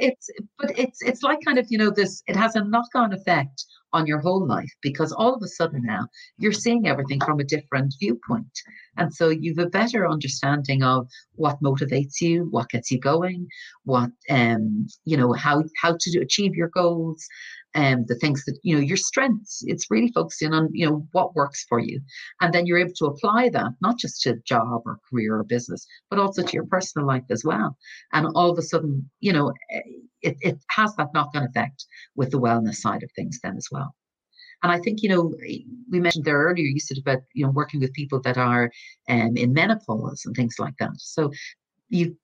it's, 0.00 0.28
but 0.58 0.78
it's, 0.78 1.02
it's 1.02 1.22
like 1.22 1.38
kind 1.44 1.58
of, 1.58 1.66
you 1.68 1.78
know, 1.78 1.90
this, 1.90 2.22
it 2.26 2.36
has 2.36 2.56
a 2.56 2.64
knock 2.64 2.88
on 2.94 3.12
effect 3.12 3.64
on 3.92 4.06
your 4.06 4.20
whole 4.20 4.46
life 4.46 4.72
because 4.82 5.12
all 5.12 5.34
of 5.34 5.42
a 5.42 5.48
sudden 5.48 5.82
now 5.84 6.06
you're 6.38 6.52
seeing 6.52 6.86
everything 6.86 7.20
from 7.20 7.40
a 7.40 7.44
different 7.44 7.94
viewpoint. 7.98 8.50
And 8.96 9.12
so 9.14 9.28
you've 9.30 9.58
a 9.58 9.66
better 9.66 10.08
understanding 10.08 10.82
of 10.82 11.08
what 11.34 11.62
motivates 11.62 12.20
you, 12.20 12.48
what 12.50 12.68
gets 12.68 12.90
you 12.90 12.98
going, 12.98 13.46
what 13.84 14.10
um, 14.30 14.86
you 15.04 15.16
know, 15.16 15.32
how 15.32 15.64
how 15.80 15.96
to 15.98 16.20
achieve 16.20 16.54
your 16.54 16.68
goals, 16.68 17.26
um, 17.76 18.04
the 18.08 18.16
things 18.16 18.44
that 18.46 18.58
you 18.62 18.74
know 18.74 18.80
your 18.80 18.96
strengths 18.96 19.62
it's 19.66 19.90
really 19.90 20.10
focusing 20.12 20.52
on 20.52 20.68
you 20.72 20.86
know 20.86 21.06
what 21.12 21.36
works 21.36 21.64
for 21.68 21.78
you. 21.78 22.00
And 22.40 22.52
then 22.52 22.66
you're 22.66 22.78
able 22.78 22.94
to 22.96 23.06
apply 23.06 23.50
that 23.50 23.72
not 23.80 23.98
just 23.98 24.22
to 24.22 24.36
job 24.44 24.82
or 24.86 24.98
career 25.08 25.36
or 25.36 25.44
business 25.44 25.86
but 26.10 26.18
also 26.18 26.42
to 26.42 26.52
your 26.52 26.66
personal 26.66 27.06
life 27.06 27.24
as 27.30 27.44
well. 27.44 27.76
And 28.12 28.26
all 28.34 28.50
of 28.50 28.58
a 28.58 28.62
sudden 28.62 29.08
you 29.20 29.32
know 29.32 29.52
eh, 29.70 29.80
it, 30.22 30.36
it 30.40 30.58
has 30.70 30.94
that 30.96 31.12
knock-on 31.14 31.44
effect 31.44 31.84
with 32.16 32.30
the 32.30 32.40
wellness 32.40 32.76
side 32.76 33.02
of 33.02 33.10
things 33.12 33.38
then 33.42 33.56
as 33.56 33.68
well. 33.70 33.94
And 34.62 34.72
I 34.72 34.78
think, 34.80 35.02
you 35.02 35.10
know, 35.10 35.34
we 35.90 36.00
mentioned 36.00 36.24
there 36.24 36.38
earlier, 36.38 36.64
you 36.64 36.80
said 36.80 36.98
about, 36.98 37.18
you 37.34 37.44
know, 37.44 37.52
working 37.52 37.78
with 37.78 37.92
people 37.92 38.20
that 38.22 38.38
are 38.38 38.70
um, 39.08 39.36
in 39.36 39.52
menopause 39.52 40.24
and 40.24 40.34
things 40.34 40.56
like 40.58 40.74
that. 40.80 40.92
So 40.96 41.30
you, 41.90 42.16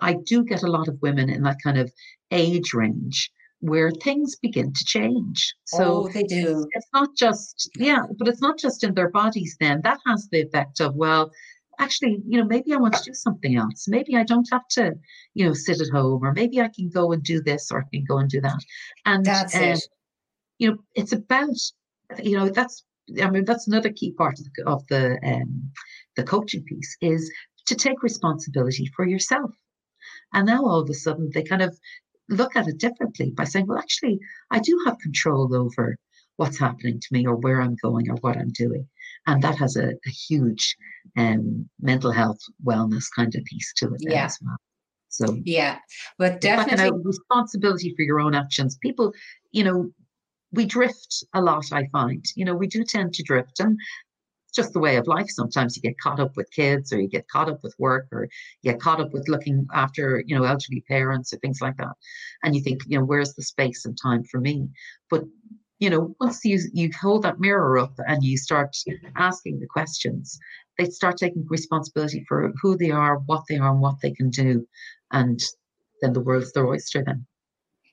I 0.00 0.14
do 0.24 0.44
get 0.44 0.62
a 0.62 0.70
lot 0.70 0.86
of 0.86 1.02
women 1.02 1.28
in 1.28 1.42
that 1.42 1.58
kind 1.62 1.78
of 1.78 1.92
age 2.30 2.72
range 2.72 3.30
where 3.60 3.90
things 3.90 4.36
begin 4.36 4.72
to 4.72 4.84
change. 4.84 5.54
So 5.66 5.84
oh, 5.84 6.08
they 6.08 6.22
do. 6.22 6.66
It's 6.72 6.88
not 6.92 7.10
just, 7.16 7.70
yeah, 7.76 8.02
but 8.18 8.26
it's 8.28 8.40
not 8.40 8.58
just 8.58 8.82
in 8.84 8.94
their 8.94 9.10
bodies 9.10 9.56
then. 9.60 9.80
That 9.82 9.98
has 10.06 10.28
the 10.30 10.42
effect 10.42 10.80
of, 10.80 10.94
well, 10.94 11.30
actually, 11.78 12.22
you 12.26 12.38
know, 12.38 12.44
maybe 12.44 12.72
I 12.72 12.76
want 12.76 12.94
to 12.94 13.04
do 13.04 13.14
something 13.14 13.56
else. 13.56 13.86
Maybe 13.86 14.16
I 14.16 14.24
don't 14.24 14.48
have 14.50 14.66
to, 14.72 14.94
you 15.34 15.46
know, 15.46 15.52
sit 15.52 15.80
at 15.80 15.88
home, 15.88 16.24
or 16.24 16.32
maybe 16.32 16.60
I 16.60 16.68
can 16.68 16.88
go 16.88 17.12
and 17.12 17.22
do 17.22 17.42
this, 17.42 17.70
or 17.70 17.80
I 17.80 17.84
can 17.92 18.04
go 18.08 18.18
and 18.18 18.28
do 18.28 18.40
that. 18.40 18.60
And 19.04 19.24
that's 19.24 19.54
um, 19.54 19.62
it. 19.62 19.80
You 20.58 20.70
know, 20.70 20.78
it's 20.94 21.12
about, 21.12 21.56
you 22.22 22.36
know, 22.36 22.48
that's, 22.48 22.84
I 23.22 23.30
mean, 23.30 23.44
that's 23.44 23.66
another 23.66 23.90
key 23.90 24.12
part 24.12 24.38
of 24.38 24.46
the, 24.54 24.66
of 24.66 24.86
the, 24.88 25.18
um, 25.22 25.70
the 26.16 26.22
coaching 26.22 26.64
piece 26.64 26.96
is 27.00 27.30
to 27.66 27.74
take 27.74 28.02
responsibility 28.02 28.90
for 28.96 29.06
yourself. 29.06 29.50
And 30.32 30.46
now 30.46 30.64
all 30.64 30.80
of 30.80 30.90
a 30.90 30.94
sudden 30.94 31.30
they 31.34 31.42
kind 31.42 31.62
of 31.62 31.78
look 32.30 32.56
at 32.56 32.68
it 32.68 32.78
differently 32.78 33.32
by 33.32 33.44
saying, 33.44 33.66
well, 33.66 33.78
actually, 33.78 34.18
I 34.50 34.60
do 34.60 34.80
have 34.86 34.98
control 34.98 35.54
over 35.54 35.96
what's 36.36 36.58
happening 36.58 36.98
to 36.98 37.08
me 37.10 37.26
or 37.26 37.36
where 37.36 37.60
I'm 37.60 37.76
going 37.82 38.08
or 38.08 38.16
what 38.22 38.38
I'm 38.38 38.50
doing. 38.50 38.88
And 39.26 39.42
that 39.42 39.58
has 39.58 39.76
a, 39.76 39.90
a 39.90 40.10
huge 40.10 40.76
um, 41.18 41.68
mental 41.80 42.12
health 42.12 42.38
wellness 42.64 43.04
kind 43.14 43.34
of 43.34 43.44
piece 43.44 43.72
to 43.76 43.92
it 43.92 44.00
yeah. 44.00 44.24
as 44.24 44.38
well. 44.42 44.56
So 45.08 45.38
yeah, 45.44 45.78
but 46.18 46.40
definitely 46.40 46.98
responsibility 47.04 47.92
for 47.96 48.02
your 48.02 48.20
own 48.20 48.34
actions. 48.34 48.78
People, 48.80 49.12
you 49.50 49.64
know, 49.64 49.90
we 50.52 50.64
drift 50.64 51.24
a 51.34 51.42
lot. 51.42 51.64
I 51.72 51.88
find, 51.92 52.24
you 52.36 52.44
know, 52.44 52.54
we 52.54 52.68
do 52.68 52.84
tend 52.84 53.12
to 53.14 53.22
drift, 53.24 53.58
and 53.58 53.76
it's 54.50 54.56
just 54.56 54.72
the 54.72 54.80
way 54.80 54.96
of 54.96 55.06
life. 55.06 55.28
Sometimes 55.30 55.76
you 55.76 55.82
get 55.82 55.98
caught 55.98 56.20
up 56.20 56.36
with 56.36 56.50
kids, 56.50 56.92
or 56.92 57.00
you 57.00 57.08
get 57.08 57.28
caught 57.28 57.48
up 57.48 57.62
with 57.62 57.74
work, 57.78 58.08
or 58.12 58.24
you 58.62 58.72
get 58.72 58.80
caught 58.80 59.00
up 59.00 59.12
with 59.12 59.28
looking 59.28 59.66
after, 59.72 60.22
you 60.26 60.36
know, 60.36 60.44
elderly 60.44 60.82
parents 60.88 61.32
or 61.32 61.38
things 61.38 61.60
like 61.60 61.76
that. 61.76 61.94
And 62.42 62.54
you 62.56 62.62
think, 62.62 62.82
you 62.86 62.98
know, 62.98 63.04
where's 63.04 63.34
the 63.34 63.42
space 63.42 63.84
and 63.84 63.96
time 64.00 64.24
for 64.24 64.40
me? 64.40 64.68
But 65.08 65.24
you 65.78 65.88
know, 65.88 66.14
once 66.20 66.44
you 66.44 66.58
you 66.74 66.90
hold 67.00 67.22
that 67.22 67.40
mirror 67.40 67.78
up 67.78 67.94
and 68.06 68.22
you 68.22 68.36
start 68.36 68.76
asking 69.16 69.60
the 69.60 69.66
questions, 69.66 70.38
they 70.76 70.86
start 70.86 71.16
taking 71.16 71.46
responsibility 71.48 72.24
for 72.28 72.52
who 72.60 72.76
they 72.76 72.90
are, 72.90 73.16
what 73.26 73.44
they 73.48 73.56
are, 73.56 73.70
and 73.72 73.80
what 73.80 74.00
they 74.02 74.10
can 74.10 74.30
do 74.30 74.66
and 75.12 75.40
then 76.02 76.12
the 76.12 76.20
world's 76.20 76.52
their 76.52 76.66
oyster 76.66 77.02
then. 77.04 77.26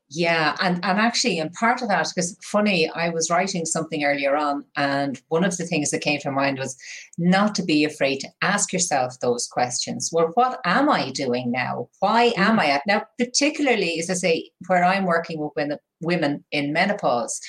Yeah, 0.09 0.55
and, 0.61 0.75
and 0.85 0.99
actually, 0.99 1.37
and 1.37 1.51
part 1.51 1.81
of 1.81 1.89
that, 1.89 2.07
because 2.15 2.37
funny, 2.41 2.89
I 2.89 3.09
was 3.09 3.29
writing 3.29 3.65
something 3.65 4.05
earlier 4.05 4.37
on, 4.37 4.63
and 4.77 5.21
one 5.27 5.43
of 5.43 5.57
the 5.57 5.65
things 5.65 5.91
that 5.91 6.01
came 6.01 6.21
to 6.21 6.31
mind 6.31 6.59
was 6.59 6.77
not 7.17 7.55
to 7.55 7.63
be 7.63 7.83
afraid 7.83 8.21
to 8.21 8.29
ask 8.41 8.71
yourself 8.71 9.19
those 9.19 9.47
questions. 9.47 10.09
Well, 10.13 10.31
what 10.35 10.61
am 10.63 10.89
I 10.89 11.11
doing 11.11 11.51
now? 11.51 11.89
Why 11.99 12.31
am 12.37 12.57
mm. 12.57 12.61
I 12.61 12.67
at 12.67 12.83
now? 12.87 13.03
Particularly, 13.17 13.99
as 13.99 14.09
I 14.09 14.13
say, 14.13 14.49
where 14.67 14.85
I'm 14.85 15.05
working 15.05 15.39
with 15.39 15.51
women, 15.57 15.77
women 15.99 16.45
in 16.51 16.71
menopause, 16.71 17.41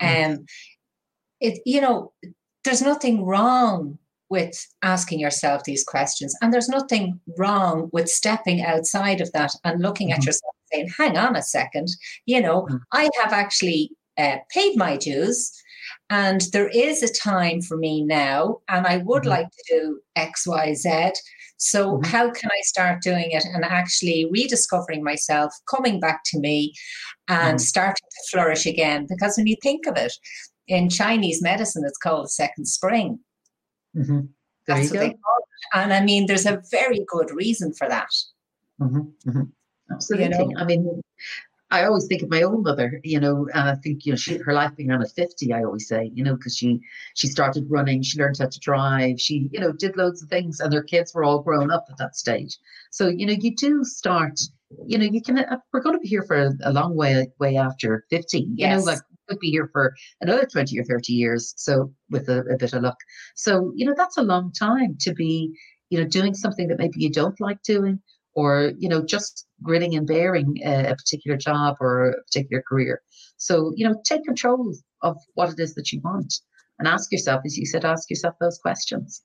mm. 0.00 0.36
um, 0.36 0.46
it 1.40 1.60
you 1.66 1.82
know, 1.82 2.12
there's 2.64 2.82
nothing 2.82 3.26
wrong 3.26 3.98
with 4.30 4.66
asking 4.82 5.20
yourself 5.20 5.64
these 5.64 5.84
questions. 5.84 6.34
And 6.42 6.52
there's 6.52 6.68
nothing 6.68 7.20
wrong 7.38 7.90
with 7.92 8.08
stepping 8.08 8.62
outside 8.62 9.20
of 9.20 9.30
that 9.32 9.52
and 9.64 9.80
looking 9.80 10.08
mm-hmm. 10.08 10.18
at 10.18 10.26
yourself 10.26 10.55
saying, 10.72 10.88
hang 10.96 11.16
on 11.16 11.36
a 11.36 11.42
second, 11.42 11.88
you 12.26 12.40
know, 12.40 12.62
mm-hmm. 12.62 12.76
I 12.92 13.08
have 13.22 13.32
actually 13.32 13.90
uh, 14.18 14.36
paid 14.50 14.76
my 14.76 14.96
dues. 14.96 15.52
And 16.08 16.42
there 16.52 16.68
is 16.68 17.02
a 17.02 17.12
time 17.12 17.60
for 17.62 17.76
me 17.76 18.02
now, 18.02 18.58
and 18.68 18.86
I 18.86 18.98
would 18.98 19.22
mm-hmm. 19.22 19.30
like 19.30 19.48
to 19.50 19.64
do 19.68 20.00
X, 20.14 20.46
Y, 20.46 20.74
Z. 20.74 21.12
So, 21.58 21.92
mm-hmm. 21.92 22.10
how 22.10 22.30
can 22.30 22.50
I 22.50 22.60
start 22.62 23.02
doing 23.02 23.30
it 23.30 23.44
and 23.44 23.64
actually 23.64 24.28
rediscovering 24.30 25.02
myself, 25.02 25.52
coming 25.68 25.98
back 26.00 26.20
to 26.26 26.38
me, 26.38 26.74
and 27.28 27.56
mm-hmm. 27.56 27.58
starting 27.58 28.06
to 28.10 28.30
flourish 28.30 28.66
again? 28.66 29.06
Because 29.08 29.36
when 29.36 29.46
you 29.46 29.56
think 29.62 29.86
of 29.86 29.96
it, 29.96 30.12
in 30.68 30.88
Chinese 30.88 31.42
medicine, 31.42 31.84
it's 31.86 31.98
called 31.98 32.30
second 32.30 32.66
spring. 32.66 33.18
Mm-hmm. 33.96 34.20
That's 34.66 34.90
what 34.90 35.00
they 35.00 35.10
call 35.10 35.36
it. 35.38 35.78
And 35.78 35.92
I 35.92 36.02
mean, 36.02 36.26
there's 36.26 36.46
a 36.46 36.62
very 36.70 37.04
good 37.06 37.30
reason 37.30 37.72
for 37.74 37.88
that. 37.88 38.08
Absolutely. 39.90 40.36
You 40.36 40.48
know? 40.48 40.60
I 40.60 40.64
mean, 40.64 41.02
I 41.70 41.84
always 41.84 42.06
think 42.06 42.22
of 42.22 42.30
my 42.30 42.42
own 42.42 42.62
mother, 42.62 43.00
you 43.02 43.18
know, 43.18 43.48
and 43.52 43.68
I 43.68 43.74
think, 43.74 44.06
you 44.06 44.12
know, 44.12 44.16
she 44.16 44.36
her 44.38 44.52
life 44.52 44.76
being 44.76 44.90
around 44.90 45.02
at 45.02 45.10
50, 45.10 45.52
I 45.52 45.64
always 45.64 45.88
say, 45.88 46.10
you 46.14 46.22
know, 46.22 46.36
because 46.36 46.56
she 46.56 46.80
she 47.14 47.26
started 47.26 47.66
running, 47.68 48.02
she 48.02 48.18
learned 48.18 48.36
how 48.38 48.46
to 48.46 48.60
drive, 48.60 49.20
she, 49.20 49.48
you 49.52 49.58
know, 49.58 49.72
did 49.72 49.96
loads 49.96 50.22
of 50.22 50.28
things, 50.28 50.60
and 50.60 50.72
their 50.72 50.84
kids 50.84 51.12
were 51.12 51.24
all 51.24 51.42
grown 51.42 51.72
up 51.72 51.86
at 51.90 51.98
that 51.98 52.16
stage. 52.16 52.56
So, 52.92 53.08
you 53.08 53.26
know, 53.26 53.32
you 53.32 53.54
do 53.56 53.82
start, 53.82 54.38
you 54.86 54.96
know, 54.96 55.06
you 55.06 55.20
can 55.20 55.38
uh, 55.38 55.56
we're 55.72 55.80
going 55.80 55.96
to 55.96 56.00
be 56.00 56.08
here 56.08 56.22
for 56.22 56.36
a, 56.36 56.52
a 56.62 56.72
long 56.72 56.94
way 56.94 57.26
way 57.40 57.56
after 57.56 58.04
50. 58.10 58.38
You 58.38 58.46
yes. 58.56 58.78
know, 58.78 58.92
like 58.92 59.00
could 59.28 59.38
be 59.40 59.50
here 59.50 59.68
for 59.72 59.94
another 60.20 60.46
20 60.46 60.78
or 60.78 60.84
30 60.84 61.12
years. 61.12 61.52
So 61.56 61.92
with 62.10 62.28
a, 62.28 62.40
a 62.42 62.56
bit 62.56 62.72
of 62.72 62.82
luck. 62.82 62.98
So, 63.34 63.72
you 63.74 63.86
know, 63.86 63.94
that's 63.96 64.18
a 64.18 64.22
long 64.22 64.52
time 64.52 64.96
to 65.00 65.12
be, 65.14 65.52
you 65.90 66.00
know, 66.00 66.06
doing 66.06 66.34
something 66.34 66.68
that 66.68 66.78
maybe 66.78 66.94
you 66.96 67.10
don't 67.10 67.40
like 67.40 67.62
doing 67.62 68.00
or, 68.36 68.72
you 68.78 68.88
know, 68.88 69.02
just 69.04 69.46
grinning 69.62 69.96
and 69.96 70.06
bearing 70.06 70.58
a, 70.64 70.90
a 70.90 70.94
particular 70.94 71.36
job 71.36 71.76
or 71.80 72.10
a 72.10 72.22
particular 72.24 72.62
career. 72.62 73.02
So, 73.38 73.72
you 73.74 73.88
know, 73.88 74.00
take 74.04 74.24
control 74.24 74.74
of 75.02 75.16
what 75.34 75.50
it 75.50 75.58
is 75.58 75.74
that 75.74 75.90
you 75.90 76.00
want 76.04 76.32
and 76.78 76.86
ask 76.86 77.10
yourself, 77.10 77.42
as 77.44 77.56
you 77.56 77.66
said, 77.66 77.84
ask 77.84 78.08
yourself 78.10 78.34
those 78.40 78.58
questions. 78.58 79.22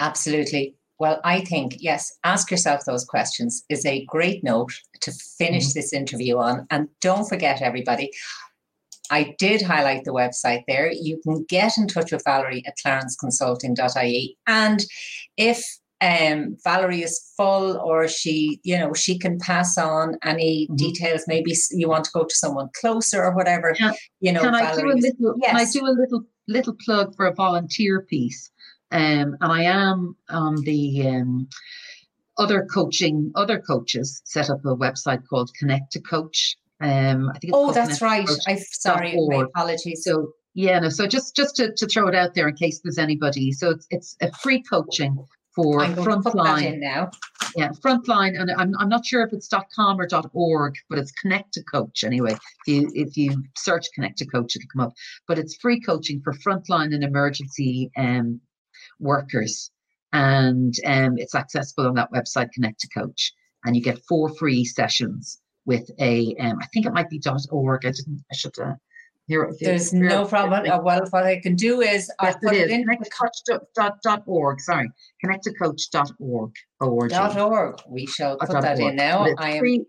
Absolutely. 0.00 0.74
Well, 0.98 1.20
I 1.24 1.40
think, 1.40 1.76
yes, 1.80 2.10
ask 2.24 2.50
yourself 2.50 2.84
those 2.86 3.04
questions 3.04 3.64
is 3.68 3.84
a 3.84 4.04
great 4.06 4.42
note 4.42 4.72
to 5.02 5.12
finish 5.38 5.66
mm-hmm. 5.66 5.78
this 5.78 5.92
interview 5.92 6.38
on. 6.38 6.66
And 6.70 6.88
don't 7.00 7.28
forget, 7.28 7.60
everybody, 7.60 8.10
I 9.10 9.34
did 9.38 9.60
highlight 9.60 10.04
the 10.04 10.12
website 10.12 10.62
there. 10.66 10.90
You 10.90 11.20
can 11.22 11.44
get 11.48 11.76
in 11.76 11.88
touch 11.88 12.12
with 12.12 12.24
Valerie 12.24 12.64
at 12.66 12.78
clarenceconsulting.ie. 12.84 14.38
And 14.46 14.84
if 15.36 15.62
um, 16.00 16.56
Valerie 16.64 17.02
is 17.02 17.32
full 17.36 17.76
or 17.78 18.08
she, 18.08 18.60
you 18.62 18.78
know, 18.78 18.92
she 18.92 19.18
can 19.18 19.38
pass 19.38 19.78
on 19.78 20.16
any 20.22 20.66
mm-hmm. 20.66 20.76
details. 20.76 21.24
Maybe 21.26 21.54
you 21.70 21.88
want 21.88 22.04
to 22.04 22.10
go 22.12 22.24
to 22.24 22.34
someone 22.34 22.68
closer 22.78 23.24
or 23.24 23.34
whatever, 23.34 23.74
can, 23.74 23.94
you 24.20 24.32
know. 24.32 24.42
Can 24.42 24.54
I 24.54 24.74
do 24.74 24.90
a 24.90 24.94
little, 24.94 25.34
yes. 25.40 25.50
can 25.50 25.56
I 25.56 25.64
do 25.70 25.86
a 25.86 25.94
little, 25.98 26.24
little 26.48 26.76
plug 26.84 27.14
for 27.16 27.26
a 27.26 27.34
volunteer 27.34 28.02
piece? 28.02 28.50
Um, 28.92 29.36
and 29.40 29.52
I 29.52 29.62
am 29.62 30.16
on 30.28 30.56
the 30.62 31.08
um, 31.08 31.48
other 32.38 32.66
coaching, 32.72 33.32
other 33.34 33.58
coaches 33.60 34.20
set 34.24 34.50
up 34.50 34.64
a 34.64 34.76
website 34.76 35.26
called 35.28 35.50
Connect 35.58 35.90
to 35.92 36.00
Coach 36.00 36.56
um, 36.80 37.30
I 37.34 37.38
think. 37.38 37.52
oh, 37.54 37.72
that's 37.72 38.02
right. 38.02 38.28
I'm 38.48 38.58
sorry. 38.58 39.16
My 39.16 39.44
apologies. 39.44 40.02
So 40.04 40.32
yeah, 40.54 40.78
no. 40.78 40.88
So 40.88 41.06
just 41.06 41.34
just 41.34 41.56
to, 41.56 41.72
to 41.72 41.86
throw 41.86 42.08
it 42.08 42.14
out 42.14 42.34
there 42.34 42.48
in 42.48 42.56
case 42.56 42.80
there's 42.82 42.98
anybody. 42.98 43.52
So 43.52 43.70
it's 43.70 43.86
it's 43.90 44.16
a 44.20 44.32
free 44.32 44.62
coaching 44.62 45.16
for 45.54 45.80
frontline 45.80 46.80
now. 46.80 47.10
Yeah, 47.56 47.70
frontline, 47.84 48.40
and 48.40 48.50
I'm, 48.50 48.74
I'm 48.78 48.88
not 48.88 49.06
sure 49.06 49.22
if 49.22 49.32
it's 49.32 49.48
.com 49.74 50.00
or 50.00 50.08
.org, 50.32 50.74
but 50.90 50.98
it's 50.98 51.12
Connect 51.12 51.52
to 51.54 51.62
Coach 51.62 52.02
anyway. 52.02 52.32
If 52.32 52.66
you 52.66 52.90
if 52.94 53.16
you 53.16 53.44
search 53.56 53.86
Connect 53.94 54.18
to 54.18 54.26
Coach, 54.26 54.56
it'll 54.56 54.68
come 54.72 54.86
up. 54.86 54.92
But 55.28 55.38
it's 55.38 55.56
free 55.56 55.80
coaching 55.80 56.20
for 56.22 56.32
frontline 56.32 56.94
and 56.94 57.04
emergency 57.04 57.90
um, 57.96 58.40
workers, 58.98 59.70
and 60.12 60.74
um, 60.84 61.14
it's 61.18 61.34
accessible 61.34 61.86
on 61.86 61.94
that 61.94 62.12
website, 62.12 62.50
Connect 62.52 62.80
to 62.80 62.88
Coach, 62.88 63.32
and 63.64 63.76
you 63.76 63.82
get 63.82 64.04
four 64.08 64.34
free 64.34 64.64
sessions 64.64 65.40
with 65.66 65.88
a, 65.98 66.34
um, 66.40 66.58
I 66.60 66.66
think 66.66 66.86
it 66.86 66.92
might 66.92 67.08
be 67.08 67.22
.org. 67.50 67.86
I 67.86 67.90
didn't, 67.90 68.24
I 68.30 68.34
should. 68.34 68.58
Uh, 68.58 68.74
here, 69.26 69.52
There's 69.58 69.90
here, 69.90 70.08
no 70.08 70.26
problem. 70.26 70.70
Uh, 70.70 70.80
well, 70.82 71.00
what 71.10 71.24
I 71.24 71.40
can 71.40 71.56
do 71.56 71.80
is 71.80 72.10
yes, 72.22 72.36
put 72.42 72.54
it, 72.54 72.70
it 72.70 72.70
in 72.70 72.86
connectcoach.org. 72.86 74.60
Sorry, 74.60 74.90
connectcoach.org. 75.24 76.52
Org. 76.80 77.10
Dot 77.10 77.38
org. 77.38 77.80
We 77.88 78.06
shall 78.06 78.36
put 78.36 78.60
that 78.60 78.78
org. 78.78 78.90
in 78.90 78.96
now. 78.96 79.26
I 79.38 79.52
am 79.52 79.58
free, 79.60 79.84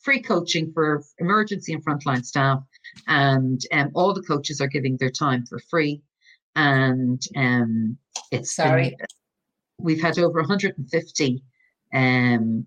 free 0.00 0.20
coaching 0.20 0.72
for 0.72 1.04
emergency 1.18 1.72
and 1.72 1.84
frontline 1.84 2.24
staff, 2.24 2.62
and 3.06 3.60
um, 3.72 3.90
all 3.94 4.12
the 4.12 4.22
coaches 4.22 4.60
are 4.60 4.66
giving 4.66 4.96
their 4.96 5.10
time 5.10 5.46
for 5.46 5.60
free. 5.70 6.02
And 6.56 7.22
um, 7.36 7.96
it's 8.32 8.56
sorry, 8.56 8.96
been, 8.98 9.06
we've 9.78 10.02
had 10.02 10.18
over 10.18 10.40
150 10.40 11.44
um, 11.94 12.66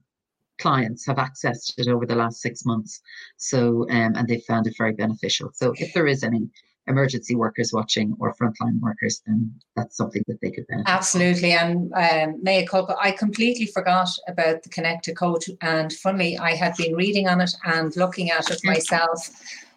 clients 0.59 1.05
have 1.05 1.17
accessed 1.17 1.73
it 1.77 1.87
over 1.87 2.05
the 2.05 2.15
last 2.15 2.41
six 2.41 2.65
months. 2.65 3.01
So, 3.37 3.89
um, 3.89 4.15
and 4.15 4.27
they 4.27 4.39
found 4.47 4.67
it 4.67 4.75
very 4.77 4.93
beneficial. 4.93 5.51
So, 5.53 5.73
if 5.77 5.93
there 5.93 6.07
is 6.07 6.23
any 6.23 6.49
emergency 6.87 7.35
workers 7.35 7.71
watching 7.73 8.15
or 8.19 8.33
frontline 8.35 8.79
workers, 8.79 9.21
then 9.25 9.51
that's 9.75 9.97
something 9.97 10.23
that 10.27 10.39
they 10.41 10.51
could 10.51 10.67
benefit. 10.67 10.89
Absolutely. 10.89 11.51
And 11.51 11.91
um, 11.93 12.43
Mea 12.43 12.65
culpa, 12.65 12.95
I 13.01 13.11
completely 13.11 13.65
forgot 13.65 14.09
about 14.27 14.63
the 14.63 14.69
Connect 14.69 15.03
to 15.05 15.13
Coach. 15.13 15.49
And 15.61 15.91
funnily, 15.93 16.37
I 16.37 16.51
had 16.51 16.75
been 16.77 16.95
reading 16.95 17.27
on 17.27 17.41
it 17.41 17.51
and 17.65 17.95
looking 17.95 18.29
at 18.29 18.51
it 18.51 18.61
myself. 18.63 19.29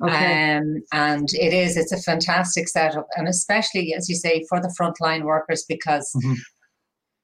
Okay. 0.03 0.57
Um, 0.57 0.83
and 0.93 1.29
it 1.33 1.53
is, 1.53 1.77
it's 1.77 1.93
a 1.93 2.03
fantastic 2.03 2.69
setup. 2.69 3.09
And 3.17 3.27
especially, 3.27 3.95
as 3.95 4.09
you 4.09 4.15
say, 4.15 4.45
for 4.49 4.61
the 4.61 4.75
frontline 4.79 5.23
workers, 5.23 5.65
because 5.69 6.13
mm-hmm. 6.17 6.35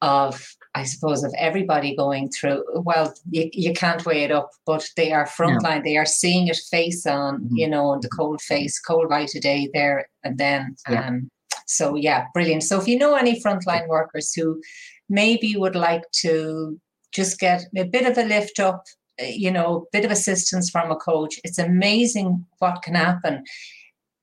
of 0.01 0.45
I 0.75 0.83
suppose, 0.83 1.23
of 1.23 1.33
everybody 1.37 1.95
going 1.95 2.29
through. 2.29 2.63
Well, 2.73 3.15
you, 3.31 3.49
you 3.53 3.73
can't 3.73 4.05
weigh 4.05 4.23
it 4.23 4.31
up, 4.31 4.51
but 4.65 4.85
they 4.97 5.13
are 5.13 5.25
frontline. 5.25 5.77
No. 5.77 5.81
They 5.83 5.97
are 5.97 6.05
seeing 6.05 6.49
it 6.49 6.57
face 6.69 7.05
on, 7.05 7.37
mm-hmm. 7.37 7.55
you 7.55 7.69
know, 7.69 7.85
on 7.87 8.01
the 8.01 8.09
cold 8.09 8.41
face, 8.41 8.77
cold 8.79 9.07
by 9.07 9.25
today 9.25 9.69
there 9.73 10.09
and 10.23 10.37
then. 10.37 10.75
Yeah. 10.89 11.07
Um, 11.07 11.29
so 11.65 11.95
yeah, 11.95 12.25
brilliant. 12.33 12.63
So 12.63 12.79
if 12.79 12.87
you 12.89 12.97
know 12.97 13.15
any 13.15 13.41
frontline 13.41 13.87
workers 13.87 14.33
who 14.33 14.61
maybe 15.09 15.55
would 15.55 15.75
like 15.75 16.03
to 16.23 16.79
just 17.13 17.39
get 17.39 17.63
a 17.77 17.85
bit 17.85 18.05
of 18.05 18.17
a 18.17 18.27
lift 18.27 18.59
up, 18.59 18.83
eh, 19.17 19.33
you 19.33 19.51
know, 19.51 19.77
a 19.77 19.89
bit 19.93 20.03
of 20.03 20.11
assistance 20.11 20.69
from 20.69 20.91
a 20.91 20.95
coach, 20.97 21.39
it's 21.45 21.57
amazing 21.57 22.45
what 22.59 22.81
can 22.81 22.95
happen 22.95 23.45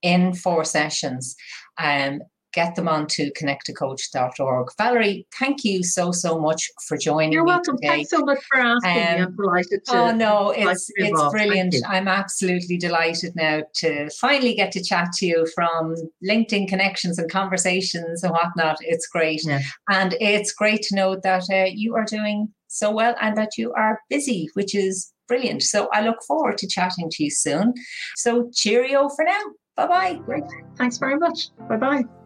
in 0.03 0.35
four 0.35 0.65
sessions. 0.65 1.35
Um, 1.79 2.21
get 2.53 2.75
them 2.75 2.89
on 2.89 3.07
to 3.09 3.31
connecttocoach.org. 3.33 4.69
Valerie, 4.79 5.27
thank 5.39 5.65
you 5.65 5.83
so, 5.83 6.13
so 6.13 6.39
much 6.39 6.71
for 6.87 6.97
joining 6.97 7.33
You're 7.33 7.45
me 7.45 7.49
welcome. 7.53 7.77
today. 7.77 7.89
Thanks 7.89 8.11
so 8.11 8.21
much 8.21 8.39
for 8.51 8.59
asking 8.59 8.95
me. 8.95 9.03
Um, 9.03 9.23
I'm 9.29 9.37
delighted 9.37 9.85
to. 9.87 9.97
Oh 9.97 10.13
no, 10.15 10.51
it's 10.51 10.91
it's 10.97 11.09
involved. 11.09 11.33
Brilliant. 11.33 11.75
I'm 11.89 12.09
absolutely 12.09 12.77
delighted 12.77 13.35
now 13.37 13.63
to 13.77 14.11
finally 14.11 14.55
get 14.55 14.73
to 14.73 14.83
chat 14.83 15.13
to 15.19 15.27
you 15.27 15.47
from 15.55 15.95
LinkedIn 16.27 16.69
connections 16.69 17.19
and 17.19 17.31
conversations 17.31 18.23
and 18.23 18.33
whatnot. 18.33 18.77
It's 18.81 19.07
great, 19.07 19.43
Yeah. 19.45 19.61
and 19.91 20.15
it's 20.21 20.53
great 20.53 20.83
to 20.83 20.97
know 20.97 21.19
that 21.23 21.45
uh, 21.53 21.67
you 21.73 21.95
are 21.97 22.05
doing 22.05 22.49
so 22.69 22.91
well 22.91 23.15
and 23.21 23.37
that 23.37 23.59
you 23.59 23.73
are 23.75 24.01
busy, 24.09 24.49
which 24.55 24.75
is 24.75 25.13
brilliant. 25.29 25.63
So 25.63 25.89
I 25.93 26.03
look 26.03 26.23
forward 26.27 26.59
to 26.59 26.67
chatting 26.67 27.09
to 27.11 27.25
you 27.25 27.31
soon. 27.31 27.75
So 28.17 28.51
cheerio 28.55 29.09
for 29.09 29.25
now. 29.25 29.43
Bye 29.77 29.87
bye. 29.87 30.15
Great. 30.25 30.45
Thanks 30.77 30.99
very 30.99 31.17
much. 31.19 31.49
Bye 31.69 31.77
bye. 31.77 32.22